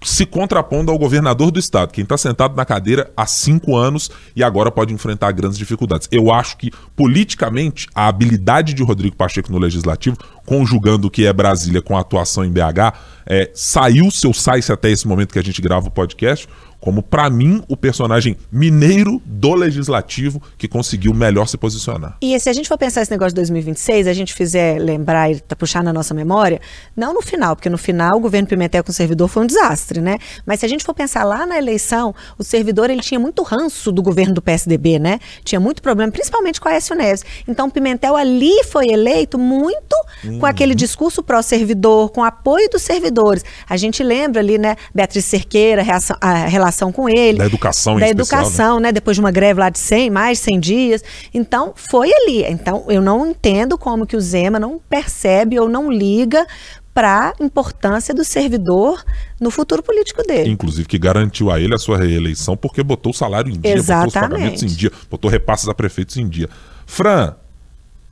se 0.04 0.26
contrapondo 0.26 0.92
ao 0.92 0.98
governador 0.98 1.52
do 1.52 1.60
estado, 1.60 1.92
quem 1.92 2.02
está 2.02 2.18
sentado 2.18 2.56
na 2.56 2.66
cadeira 2.66 3.12
há 3.16 3.28
cinco 3.28 3.76
anos 3.78 4.10
e 4.36 4.44
agora 4.44 4.72
pode 4.72 4.92
enfrentar 4.94 5.32
grandes 5.32 5.60
dificuldades. 5.60 6.08
Eu 6.12 6.32
acho 6.32 6.58
que, 6.58 6.72
politicamente, 6.96 7.88
a 7.94 8.08
habilidade 8.08 8.74
de 8.74 8.82
Rodrigo 8.82 9.16
Pacheco 9.16 9.52
no 9.52 9.60
legislativo, 9.60 10.18
conjugando 10.44 11.08
o 11.08 11.12
que 11.12 11.28
é 11.28 11.32
Brasília 11.32 11.84
com 11.84 11.96
a 11.96 12.02
atuação 12.02 12.44
em 12.44 12.52
BH, 12.52 12.98
é, 13.28 13.52
saiu, 13.54 14.10
se 14.10 14.26
eu 14.26 14.34
saísse 14.34 14.72
até 14.72 14.90
esse 14.90 15.08
momento 15.08 15.34
que 15.34 15.40
a 15.40 15.44
gente 15.44 15.62
grava 15.62 15.88
o 15.88 15.92
podcast, 15.92 16.48
como, 16.82 17.04
para 17.04 17.30
mim, 17.30 17.64
o 17.70 17.78
personagem 17.78 18.36
mineiro 18.52 19.22
do 19.24 19.54
legislativo 19.54 20.42
que 20.58 20.68
conseguiu 20.68 21.14
melhor 21.14 21.48
se 21.48 21.56
posicionar. 21.58 22.18
E 22.22 22.38
se 22.40 22.50
a 22.50 22.54
gente 22.54 22.68
for 22.68 22.78
pensar 22.78 23.04
esse 23.04 23.12
negócio 23.12 23.30
de 23.30 23.36
2026, 23.36 24.08
a 24.08 24.14
gente 24.14 24.34
fizer 24.34 24.80
lembrar 24.80 25.32
e 25.32 25.40
tá 25.40 25.56
puxar 25.56 25.84
na 25.84 25.94
nossa 25.94 26.14
memória, 26.14 26.60
não 26.98 27.14
no 27.14 27.22
final, 27.22 27.56
porque 27.56 27.70
no 27.70 27.78
final 27.78 28.18
o 28.18 28.20
governo 28.20 28.48
Pimentel 28.48 28.84
com 28.84 28.90
o 28.90 28.94
servidor 28.94 29.28
foi 29.28 29.44
um 29.44 29.46
desastre, 29.46 30.02
né? 30.02 30.18
Mas 30.44 30.60
se 30.60 30.66
a 30.66 30.70
gente 30.70 30.84
for 30.84 30.96
pensar 30.96 31.24
lá 31.24 31.46
na 31.46 31.58
eleição, 31.58 32.16
o 32.38 32.44
servidor 32.44 32.90
ele 32.90 33.02
tinha 33.02 33.20
muito 33.20 33.44
ranço 33.44 33.92
do 33.92 34.02
governo 34.02 34.34
do 34.34 34.42
PSDB, 34.42 34.98
né? 34.98 35.20
Tinha 35.44 35.60
muito 35.60 35.84
problema, 35.84 36.12
principalmente 36.12 36.60
com 36.60 36.68
a 36.68 36.72
Aécio 36.72 36.96
Neves. 36.96 37.24
Então 37.48 37.68
o 37.68 37.72
Pimentel 37.72 38.16
ali 38.16 38.64
foi 38.64 38.88
eleito 38.88 39.38
muito 39.38 39.96
com 40.40 40.46
aquele 40.48 40.74
discurso 40.74 41.22
pró-servidor, 41.22 42.10
com 42.10 42.24
apoio 42.24 42.68
dos 42.70 42.82
servidores. 42.82 43.44
A 43.70 43.78
gente 43.78 44.02
lembra 44.02 44.42
ali, 44.42 44.58
né, 44.58 44.76
Beatriz 44.96 45.26
Cerqueira, 45.26 45.84
a 46.20 46.34
relação 46.46 46.71
com 46.92 47.10
ele. 47.10 47.40
Da 47.40 47.46
educação 47.46 47.98
em 47.98 48.00
Da 48.00 48.06
especial, 48.08 48.40
né? 48.42 48.46
educação, 48.46 48.80
né? 48.80 48.92
Depois 48.92 49.18
de 49.18 49.22
uma 49.22 49.32
greve 49.32 49.60
lá 49.60 49.70
de 49.70 49.80
100, 49.80 50.10
mais 50.12 50.38
de 50.38 50.44
100 50.46 50.60
dias. 50.60 51.04
Então, 51.34 51.74
foi 51.76 52.12
ali. 52.14 52.44
Então, 52.44 52.86
eu 52.88 53.02
não 53.02 53.26
entendo 53.28 53.78
como 53.78 54.06
que 54.06 54.16
o 54.16 54.22
Zema 54.22 54.60
não 54.60 54.80
percebe 54.90 55.60
ou 55.60 55.68
não 55.68 55.92
liga 55.92 56.46
para 56.94 57.30
a 57.30 57.44
importância 57.44 58.14
do 58.14 58.24
servidor 58.24 59.04
no 59.40 59.50
futuro 59.50 59.82
político 59.82 60.24
dele. 60.24 60.50
Inclusive 60.50 60.88
que 60.88 60.98
garantiu 60.98 61.50
a 61.50 61.60
ele 61.60 61.74
a 61.74 61.78
sua 61.78 61.98
reeleição 61.98 62.58
porque 62.58 62.84
botou 62.84 63.12
o 63.12 63.16
salário 63.16 63.50
em 63.50 63.54
dia, 63.54 63.62
botou 63.62 63.74
os 63.74 63.84
Exatamente. 63.84 64.14
pagamentos 64.14 64.64
em 64.64 64.68
dia, 64.68 64.92
botou 65.10 65.32
repasses 65.32 65.68
a 65.68 65.74
prefeitos 65.74 66.18
em 66.18 66.28
dia. 66.28 66.50
Fran, 66.86 67.36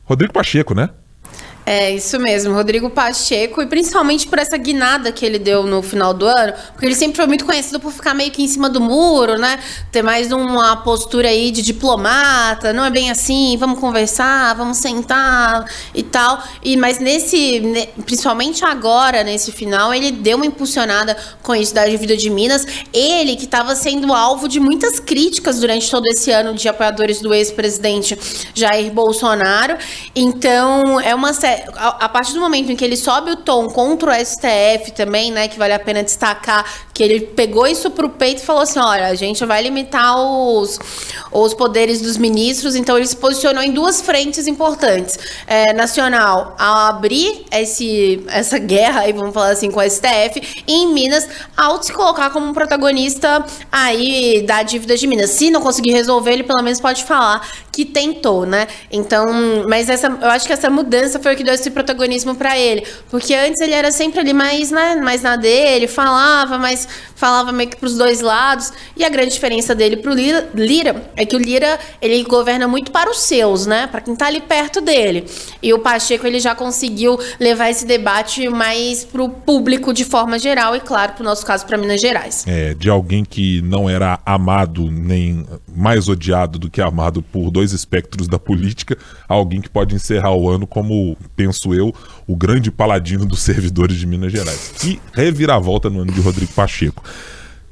Rodrigo 0.05 0.33
Pacheco, 0.33 0.73
né? 0.73 0.89
É, 1.71 1.91
isso 1.91 2.19
mesmo, 2.19 2.55
Rodrigo 2.55 2.89
Pacheco, 2.89 3.61
e 3.61 3.67
principalmente 3.67 4.27
por 4.27 4.39
essa 4.39 4.57
guinada 4.57 5.11
que 5.11 5.23
ele 5.23 5.37
deu 5.37 5.61
no 5.61 5.83
final 5.83 6.15
do 6.15 6.25
ano, 6.25 6.51
porque 6.71 6.83
ele 6.83 6.95
sempre 6.95 7.17
foi 7.17 7.27
muito 7.27 7.45
conhecido 7.45 7.79
por 7.79 7.91
ficar 7.91 8.15
meio 8.15 8.31
que 8.31 8.41
em 8.41 8.47
cima 8.47 8.67
do 8.67 8.81
muro, 8.81 9.37
né? 9.37 9.59
Ter 9.91 10.01
mais 10.01 10.31
uma 10.31 10.77
postura 10.77 11.27
aí 11.27 11.51
de 11.51 11.61
diplomata, 11.61 12.73
não 12.73 12.83
é 12.83 12.89
bem 12.89 13.11
assim, 13.11 13.55
vamos 13.55 13.77
conversar, 13.77 14.55
vamos 14.55 14.77
sentar 14.77 15.63
e 15.93 16.01
tal. 16.01 16.41
E 16.63 16.75
mas 16.75 16.97
nesse, 16.97 17.61
principalmente 18.03 18.65
agora, 18.65 19.23
nesse 19.23 19.51
final, 19.51 19.93
ele 19.93 20.11
deu 20.11 20.37
uma 20.37 20.47
impulsionada 20.47 21.15
com 21.43 21.53
isso 21.53 21.75
da 21.75 21.85
dívida 21.85 22.17
de 22.17 22.31
Minas. 22.31 22.65
Ele 22.91 23.35
que 23.35 23.45
estava 23.45 23.75
sendo 23.75 24.11
alvo 24.11 24.47
de 24.47 24.59
muitas 24.59 24.99
críticas 24.99 25.59
durante 25.59 25.87
todo 25.91 26.07
esse 26.07 26.31
ano 26.31 26.55
de 26.55 26.67
apoiadores 26.67 27.21
do 27.21 27.31
ex-presidente 27.31 28.17
Jair 28.55 28.91
Bolsonaro. 28.91 29.77
Então, 30.15 30.99
é 30.99 31.13
uma 31.13 31.31
a, 31.75 32.05
a 32.05 32.09
partir 32.09 32.33
do 32.33 32.39
momento 32.39 32.71
em 32.71 32.75
que 32.75 32.83
ele 32.83 32.97
sobe 32.97 33.31
o 33.31 33.35
tom 33.37 33.67
contra 33.69 34.11
o 34.11 34.25
STF 34.25 34.91
também, 34.95 35.31
né, 35.31 35.47
que 35.47 35.57
vale 35.57 35.73
a 35.73 35.79
pena 35.79 36.03
destacar 36.03 36.65
que 36.99 37.03
ele 37.03 37.21
pegou 37.21 37.65
isso 37.65 37.89
para 37.91 38.05
o 38.05 38.09
peito 38.09 38.43
e 38.43 38.45
falou 38.45 38.61
assim, 38.61 38.77
olha, 38.77 39.07
a 39.07 39.15
gente 39.15 39.45
vai 39.45 39.63
limitar 39.63 40.19
os, 40.19 40.77
os 41.31 41.53
poderes 41.53 42.01
dos 42.01 42.17
ministros, 42.17 42.75
então 42.75 42.97
ele 42.97 43.07
se 43.07 43.15
posicionou 43.15 43.63
em 43.63 43.71
duas 43.71 44.01
frentes 44.01 44.47
importantes. 44.47 45.17
É, 45.47 45.71
nacional, 45.71 46.57
ao 46.59 46.89
abrir 46.89 47.45
esse, 47.53 48.21
essa 48.27 48.59
guerra, 48.59 49.03
aí, 49.03 49.13
vamos 49.13 49.33
falar 49.33 49.51
assim, 49.51 49.71
com 49.71 49.79
o 49.79 49.89
STF, 49.89 50.63
e 50.67 50.73
em 50.73 50.93
Minas, 50.93 51.25
ao 51.55 51.81
se 51.81 51.93
colocar 51.93 52.31
como 52.31 52.47
um 52.47 52.53
protagonista 52.53 53.45
aí 53.71 54.43
da 54.45 54.61
dívida 54.61 54.97
de 54.97 55.07
Minas. 55.07 55.29
Se 55.29 55.49
não 55.49 55.61
conseguir 55.61 55.93
resolver, 55.93 56.33
ele 56.33 56.43
pelo 56.43 56.61
menos 56.61 56.81
pode 56.81 57.05
falar 57.05 57.47
que 57.71 57.85
tentou, 57.85 58.45
né? 58.45 58.67
Então, 58.91 59.25
mas 59.69 59.87
essa, 59.87 60.07
eu 60.07 60.29
acho 60.29 60.45
que 60.45 60.51
essa 60.51 60.69
mudança 60.69 61.17
foi 61.17 61.33
o 61.33 61.37
que 61.37 61.45
deu 61.49 61.55
esse 61.55 61.71
protagonismo 61.71 62.35
para 62.35 62.57
ele, 62.57 62.85
porque 63.09 63.33
antes 63.33 63.59
ele 63.59 63.73
era 63.73 63.91
sempre 63.91 64.19
ali 64.19 64.33
mais, 64.33 64.69
né, 64.69 64.95
mais 64.95 65.23
na 65.23 65.35
dele, 65.35 65.87
falava, 65.87 66.57
mas 66.57 66.87
falava 67.15 67.51
meio 67.51 67.69
que 67.69 67.77
pros 67.77 67.97
dois 67.97 68.21
lados. 68.21 68.71
E 68.95 69.03
a 69.03 69.09
grande 69.09 69.33
diferença 69.33 69.75
dele 69.75 69.97
pro 69.97 70.13
Lira, 70.13 70.49
Lira 70.53 71.11
é 71.15 71.25
que 71.25 71.35
o 71.35 71.39
Lira, 71.39 71.79
ele 72.01 72.23
governa 72.23 72.67
muito 72.67 72.91
para 72.91 73.09
os 73.09 73.21
seus, 73.21 73.65
né? 73.65 73.87
Para 73.87 73.99
quem 73.99 74.15
tá 74.15 74.27
ali 74.27 74.39
perto 74.39 74.79
dele. 74.79 75.25
E 75.61 75.73
o 75.73 75.79
Pacheco, 75.79 76.25
ele 76.25 76.39
já 76.39 76.55
conseguiu 76.55 77.19
levar 77.39 77.69
esse 77.69 77.85
debate 77.85 78.47
mais 78.47 79.03
pro 79.03 79.27
público 79.27 79.93
de 79.93 80.05
forma 80.05 80.39
geral 80.39 80.75
e 80.75 80.79
claro, 80.79 81.13
pro 81.13 81.23
nosso 81.23 81.45
caso 81.45 81.65
para 81.65 81.77
Minas 81.77 81.99
Gerais. 81.99 82.45
É, 82.47 82.73
de 82.73 82.89
alguém 82.89 83.25
que 83.25 83.61
não 83.63 83.89
era 83.89 84.19
amado 84.25 84.89
nem 84.89 85.45
mais 85.75 86.07
odiado 86.07 86.57
do 86.57 86.69
que 86.69 86.81
amado 86.81 87.21
por 87.21 87.51
dois 87.51 87.73
espectros 87.73 88.27
da 88.27 88.39
política, 88.39 88.97
alguém 89.27 89.59
que 89.59 89.69
pode 89.69 89.95
encerrar 89.95 90.33
o 90.33 90.49
ano 90.49 90.65
como, 90.65 91.17
penso 91.39 91.73
eu, 91.73 91.95
o 92.27 92.35
grande 92.35 92.69
paladino 92.69 93.25
dos 93.25 93.39
servidores 93.39 93.95
de 93.95 94.05
Minas 94.05 94.29
Gerais. 94.29 94.73
Que 94.77 94.99
reviravolta 95.13 95.89
no 95.89 96.01
ano 96.01 96.11
de 96.11 96.19
Rodrigo 96.19 96.51
Pacheco. 96.51 97.01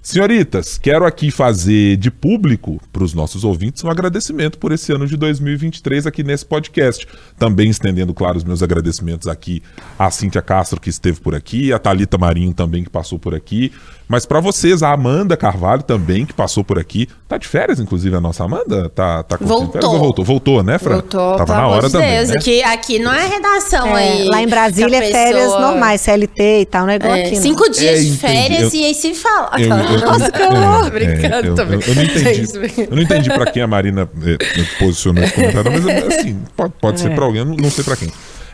Senhoritas, 0.01 0.77
quero 0.77 1.03
aqui 1.03 1.29
fazer 1.29 1.97
de 1.97 2.09
público 2.09 2.79
para 2.93 3.03
os 3.03 3.13
nossos 3.13 3.43
ouvintes 3.43 3.83
um 3.83 3.89
agradecimento 3.89 4.57
por 4.57 4.71
esse 4.71 4.93
ano 4.93 5.05
de 5.05 5.17
2023 5.17 6.07
aqui 6.07 6.23
nesse 6.23 6.45
podcast. 6.45 7.05
Também 7.37 7.69
estendendo, 7.69 8.13
claro, 8.13 8.37
os 8.37 8.45
meus 8.45 8.63
agradecimentos 8.63 9.27
aqui 9.27 9.61
à 9.99 10.09
Cíntia 10.09 10.41
Castro, 10.41 10.79
que 10.79 10.89
esteve 10.89 11.19
por 11.19 11.35
aqui, 11.35 11.73
a 11.73 11.77
Talita 11.77 12.17
Marinho 12.17 12.53
também, 12.53 12.85
que 12.85 12.89
passou 12.89 13.19
por 13.19 13.35
aqui. 13.35 13.73
Mas 14.09 14.25
para 14.25 14.39
vocês, 14.39 14.81
a 14.81 14.91
Amanda 14.93 15.35
Carvalho 15.35 15.83
também, 15.83 16.25
que 16.25 16.33
passou 16.33 16.63
por 16.63 16.79
aqui. 16.79 17.09
Tá 17.27 17.37
de 17.37 17.45
férias, 17.45 17.77
inclusive, 17.79 18.15
a 18.15 18.21
nossa 18.21 18.43
Amanda? 18.45 18.87
Tá, 18.89 19.21
tá 19.23 19.37
voltou. 19.41 19.99
Voltou? 19.99 20.23
Voltou, 20.25 20.63
né, 20.63 20.79
Fran? 20.79 20.93
Voltou. 20.93 21.35
Tava 21.35 21.55
na 21.55 21.67
hora 21.67 21.89
também, 21.89 22.25
né? 22.25 22.33
Aqui, 22.37 22.63
aqui 22.63 22.99
não 22.99 23.11
é 23.13 23.27
redação 23.27 23.97
é, 23.97 24.03
aí. 24.09 24.23
Lá 24.25 24.41
em 24.41 24.47
Brasília 24.47 24.97
é 25.03 25.11
férias 25.11 25.51
normais, 25.51 25.99
CLT 26.01 26.61
e 26.61 26.65
tal, 26.65 26.85
não 26.85 26.93
é 26.93 26.95
igual 26.95 27.13
é, 27.15 27.25
aqui. 27.25 27.35
Cinco 27.35 27.63
não. 27.63 27.69
dias 27.71 27.99
É, 27.99 28.03
de 28.03 28.17
férias 28.17 28.73
Eu- 28.73 28.79
e 28.79 28.85
aí 28.85 28.93
se 28.93 29.13
fala. 29.13 29.49
Eu- 29.59 29.67
eu- 29.69 29.99
Nossa, 29.99 30.31
que 30.31 30.41
eu- 30.41 30.51
horror. 30.51 30.87
é, 30.87 30.89
Brincando 30.89 31.47
eu, 31.47 31.55
também. 31.55 31.79
eu, 31.85 31.95
não 31.95 32.03
entendi. 32.03 32.81
Eu 32.89 32.95
não 32.95 33.01
entendi 33.03 33.29
pra 33.29 33.51
quem 33.51 33.61
a 33.61 33.67
Marina 33.67 34.09
é, 34.23 34.37
posicionou 34.79 35.21
esse 35.23 35.33
comentário, 35.33 35.71
mas 35.71 35.85
assim, 36.17 36.39
pode, 36.55 36.73
pode 36.79 36.99
ser 37.01 37.13
pra 37.13 37.25
alguém, 37.25 37.39
eu 37.41 37.45
não, 37.45 37.55
não 37.57 37.69
sei 37.69 37.83
pra 37.83 37.95
quem. 37.97 38.09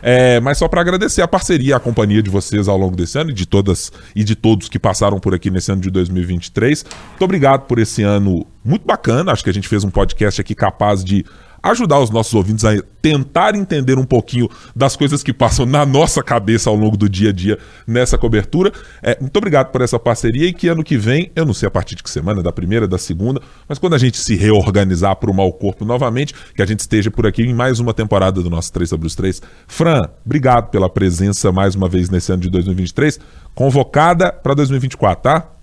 É, 0.06 0.38
mas 0.38 0.58
só 0.58 0.68
pra 0.68 0.82
agradecer 0.82 1.22
a 1.22 1.26
parceria, 1.26 1.76
a 1.76 1.80
companhia 1.80 2.22
de 2.22 2.28
vocês 2.28 2.68
ao 2.68 2.76
longo 2.76 2.94
desse 2.94 3.18
ano 3.18 3.30
e 3.30 3.32
de 3.32 3.46
todas 3.46 3.90
e 4.14 4.22
de 4.22 4.34
todos 4.34 4.68
que 4.68 4.78
passaram 4.78 5.18
por 5.18 5.32
aqui 5.32 5.50
nesse 5.50 5.72
ano 5.72 5.80
de 5.80 5.90
2023. 5.90 6.84
Muito 6.84 7.22
obrigado 7.22 7.62
por 7.62 7.78
esse 7.78 8.02
ano 8.02 8.46
muito 8.62 8.86
bacana. 8.86 9.32
Acho 9.32 9.42
que 9.42 9.48
a 9.48 9.52
gente 9.54 9.66
fez 9.66 9.82
um 9.82 9.88
podcast 9.88 10.38
aqui 10.38 10.54
capaz 10.54 11.02
de 11.02 11.24
ajudar 11.64 11.98
os 11.98 12.10
nossos 12.10 12.34
ouvintes 12.34 12.64
a 12.64 12.76
tentar 13.00 13.54
entender 13.54 13.98
um 13.98 14.04
pouquinho 14.04 14.48
das 14.76 14.96
coisas 14.96 15.22
que 15.22 15.32
passam 15.32 15.64
na 15.64 15.86
nossa 15.86 16.22
cabeça 16.22 16.68
ao 16.68 16.76
longo 16.76 16.96
do 16.96 17.08
dia 17.08 17.30
a 17.30 17.32
dia 17.32 17.58
nessa 17.86 18.18
cobertura. 18.18 18.70
É, 19.02 19.18
muito 19.18 19.36
obrigado 19.36 19.70
por 19.72 19.80
essa 19.80 19.98
parceria 19.98 20.46
e 20.46 20.52
que 20.52 20.68
ano 20.68 20.84
que 20.84 20.98
vem, 20.98 21.30
eu 21.34 21.46
não 21.46 21.54
sei 21.54 21.66
a 21.66 21.70
partir 21.70 21.94
de 21.94 22.02
que 22.02 22.10
semana, 22.10 22.42
da 22.42 22.52
primeira, 22.52 22.86
da 22.86 22.98
segunda, 22.98 23.40
mas 23.68 23.78
quando 23.78 23.94
a 23.94 23.98
gente 23.98 24.18
se 24.18 24.36
reorganizar 24.36 25.16
para 25.16 25.30
o 25.30 25.34
mau 25.34 25.52
corpo 25.52 25.84
novamente, 25.84 26.34
que 26.54 26.62
a 26.62 26.66
gente 26.66 26.80
esteja 26.80 27.10
por 27.10 27.26
aqui 27.26 27.42
em 27.42 27.54
mais 27.54 27.80
uma 27.80 27.94
temporada 27.94 28.42
do 28.42 28.50
nosso 28.50 28.72
3 28.72 28.88
sobre 28.88 29.06
os 29.06 29.14
3. 29.14 29.40
Fran, 29.66 30.08
obrigado 30.24 30.70
pela 30.70 30.90
presença 30.90 31.50
mais 31.50 31.74
uma 31.74 31.88
vez 31.88 32.10
nesse 32.10 32.30
ano 32.30 32.42
de 32.42 32.50
2023, 32.50 33.18
convocada 33.54 34.30
para 34.30 34.54
2024, 34.54 35.22
tá? 35.22 35.53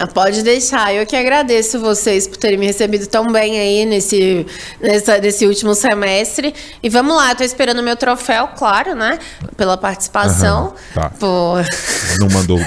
Ah, 0.00 0.06
Pode 0.06 0.42
deixar, 0.44 0.94
eu 0.94 1.04
que 1.04 1.16
agradeço 1.16 1.80
vocês 1.80 2.26
por 2.28 2.36
terem 2.36 2.56
me 2.56 2.66
recebido 2.66 3.06
tão 3.08 3.26
bem 3.26 3.58
aí 3.58 3.84
nesse, 3.84 4.46
nessa, 4.80 5.18
nesse 5.18 5.44
último 5.44 5.74
semestre. 5.74 6.54
E 6.80 6.88
vamos 6.88 7.16
lá, 7.16 7.30
eu 7.32 7.36
tô 7.36 7.42
esperando 7.42 7.80
o 7.80 7.82
meu 7.82 7.96
troféu, 7.96 8.48
claro, 8.56 8.94
né? 8.94 9.18
Pela 9.56 9.76
participação. 9.76 10.74
Aham, 10.96 11.08
tá. 11.08 11.10
Pô, 11.18 11.54
Não 12.20 12.28
mandou, 12.30 12.58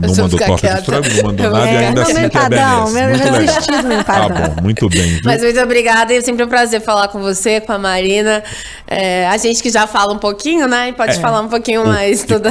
não 0.00 0.14
mandou 0.16 0.38
frango, 0.84 1.08
não 1.16 1.22
mandou 1.22 1.50
nada 1.50 1.70
e 1.70 1.76
ainda 1.76 2.02
assim 2.02 2.14
quer 2.14 2.24
empadão, 2.26 2.92
benesse. 2.92 2.92
meu 2.94 3.08
Muito 3.10 3.38
resistido 3.46 3.82
no 3.82 3.88
Tá 3.88 4.00
empadão. 4.00 4.54
bom, 4.56 4.62
muito 4.62 4.88
bem. 4.88 5.02
viu? 5.08 5.20
Mas 5.24 5.42
muito 5.42 5.60
obrigada, 5.60 6.12
é 6.12 6.20
sempre 6.20 6.44
um 6.44 6.48
prazer 6.48 6.80
falar 6.80 7.06
com 7.08 7.20
você, 7.20 7.60
com 7.60 7.72
a 7.72 7.78
Marina. 7.78 8.42
É, 8.88 9.28
a 9.28 9.36
gente 9.36 9.62
que 9.62 9.70
já 9.70 9.86
fala 9.86 10.12
um 10.12 10.18
pouquinho, 10.18 10.66
né? 10.66 10.88
E 10.88 10.92
pode 10.92 11.20
falar 11.20 11.40
um 11.42 11.48
pouquinho 11.48 11.86
mais. 11.86 12.24
Toda... 12.24 12.50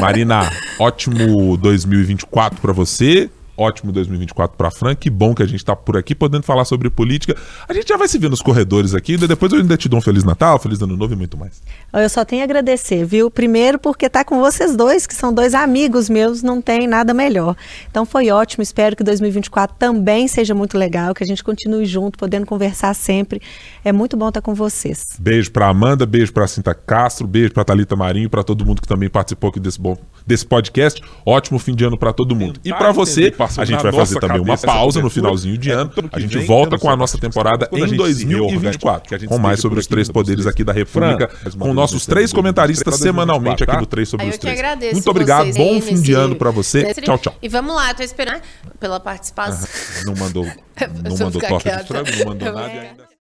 Marina, 0.00 0.50
ótimo 0.78 1.56
2024 1.56 2.60
pra 2.60 2.72
você. 2.72 3.28
Ótimo 3.60 3.92
2024 3.92 4.56
pra 4.56 4.70
Fran. 4.70 4.94
Que 4.94 5.10
bom 5.10 5.34
que 5.34 5.42
a 5.42 5.46
gente 5.46 5.62
tá 5.62 5.76
por 5.76 5.94
aqui 5.94 6.14
podendo 6.14 6.44
falar 6.44 6.64
sobre 6.64 6.88
política. 6.88 7.36
A 7.68 7.74
gente 7.74 7.88
já 7.88 7.96
vai 7.98 8.08
se 8.08 8.16
ver 8.16 8.30
nos 8.30 8.40
corredores 8.40 8.94
aqui. 8.94 9.18
Depois 9.18 9.52
eu 9.52 9.58
ainda 9.58 9.76
te 9.76 9.86
dou 9.86 9.98
um 9.98 10.02
Feliz 10.02 10.24
Natal, 10.24 10.58
Feliz 10.58 10.80
Ano 10.80 10.96
Novo 10.96 11.12
e 11.12 11.16
muito 11.16 11.36
mais. 11.36 11.60
Eu 11.92 12.08
só 12.08 12.24
tenho 12.24 12.40
a 12.40 12.44
agradecer, 12.44 13.04
viu? 13.04 13.30
Primeiro 13.30 13.78
porque 13.78 14.08
tá 14.08 14.24
com 14.24 14.40
vocês 14.40 14.74
dois, 14.74 15.06
que 15.06 15.14
são 15.14 15.30
dois 15.30 15.52
amigos 15.52 16.08
meus, 16.08 16.42
não 16.42 16.62
tem 16.62 16.86
nada 16.86 17.12
melhor. 17.12 17.54
Então 17.90 18.06
foi 18.06 18.30
ótimo, 18.30 18.62
espero 18.62 18.96
que 18.96 19.04
2024 19.04 19.76
também 19.78 20.26
seja 20.26 20.54
muito 20.54 20.78
legal, 20.78 21.12
que 21.12 21.22
a 21.22 21.26
gente 21.26 21.44
continue 21.44 21.84
junto, 21.84 22.18
podendo 22.18 22.46
conversar 22.46 22.94
sempre. 22.94 23.42
É 23.84 23.92
muito 23.92 24.16
bom 24.16 24.28
estar 24.28 24.40
com 24.40 24.54
vocês. 24.54 25.18
Beijo 25.18 25.50
pra 25.50 25.68
Amanda, 25.68 26.06
beijo 26.06 26.32
pra 26.32 26.48
Cinta 26.48 26.72
Castro, 26.72 27.26
beijo 27.26 27.52
pra 27.52 27.62
Thalita 27.62 27.94
Marinho, 27.94 28.30
pra 28.30 28.42
todo 28.42 28.64
mundo 28.64 28.80
que 28.80 28.88
também 28.88 29.10
participou 29.10 29.50
aqui 29.50 29.60
desse, 29.60 29.78
bom, 29.78 29.98
desse 30.26 30.46
podcast. 30.46 31.02
Ótimo 31.26 31.58
fim 31.58 31.74
de 31.74 31.84
ano 31.84 31.98
pra 31.98 32.14
todo 32.14 32.34
mundo. 32.34 32.58
E 32.64 32.72
pra 32.72 32.90
você, 32.90 33.30
a 33.58 33.64
gente 33.64 33.82
vai 33.82 33.92
fazer 33.92 34.20
também 34.20 34.40
uma 34.40 34.56
pausa 34.58 35.00
no 35.00 35.10
finalzinho 35.10 35.56
de 35.58 35.70
ano. 35.70 35.90
A 36.12 36.20
gente 36.20 36.38
volta 36.40 36.78
com 36.78 36.88
a 36.90 36.96
nossa 36.96 37.18
temporada 37.18 37.68
em 37.72 37.96
2024, 37.96 39.28
com 39.28 39.38
mais 39.38 39.60
sobre 39.60 39.80
os 39.80 39.86
três 39.86 40.08
poderes 40.08 40.46
aqui 40.46 40.64
da 40.64 40.72
República, 40.72 41.30
com 41.58 41.72
nossos 41.72 42.06
três 42.06 42.32
comentaristas 42.32 42.96
semanalmente 42.96 43.62
aqui 43.64 43.76
do 43.76 43.86
Três 43.86 44.08
sobre 44.08 44.24
Aí 44.26 44.30
os 44.30 44.36
eu 44.36 44.40
que 44.40 44.46
Três. 44.46 44.58
agradeço 44.58 44.92
Muito 44.94 45.10
obrigado, 45.10 45.52
bom 45.54 45.80
fim 45.80 46.00
de 46.00 46.12
ano 46.12 46.36
pra 46.36 46.50
você. 46.50 46.94
Tchau, 46.94 47.18
tchau. 47.18 47.34
E 47.42 47.48
vamos 47.48 47.74
lá, 47.74 47.90
eu 47.90 47.94
tô 47.94 48.02
esperando 48.02 48.40
pela 48.78 49.00
participação. 49.00 49.68
Não 50.04 50.14
mandou, 50.14 50.44
não 51.02 51.16
mandou 51.16 51.40
frango, 51.40 52.10
não 52.18 52.26
mandou 52.26 52.52
nada 52.52 52.66
e 52.68 52.70
ficar- 52.70 52.82
ainda... 52.82 53.09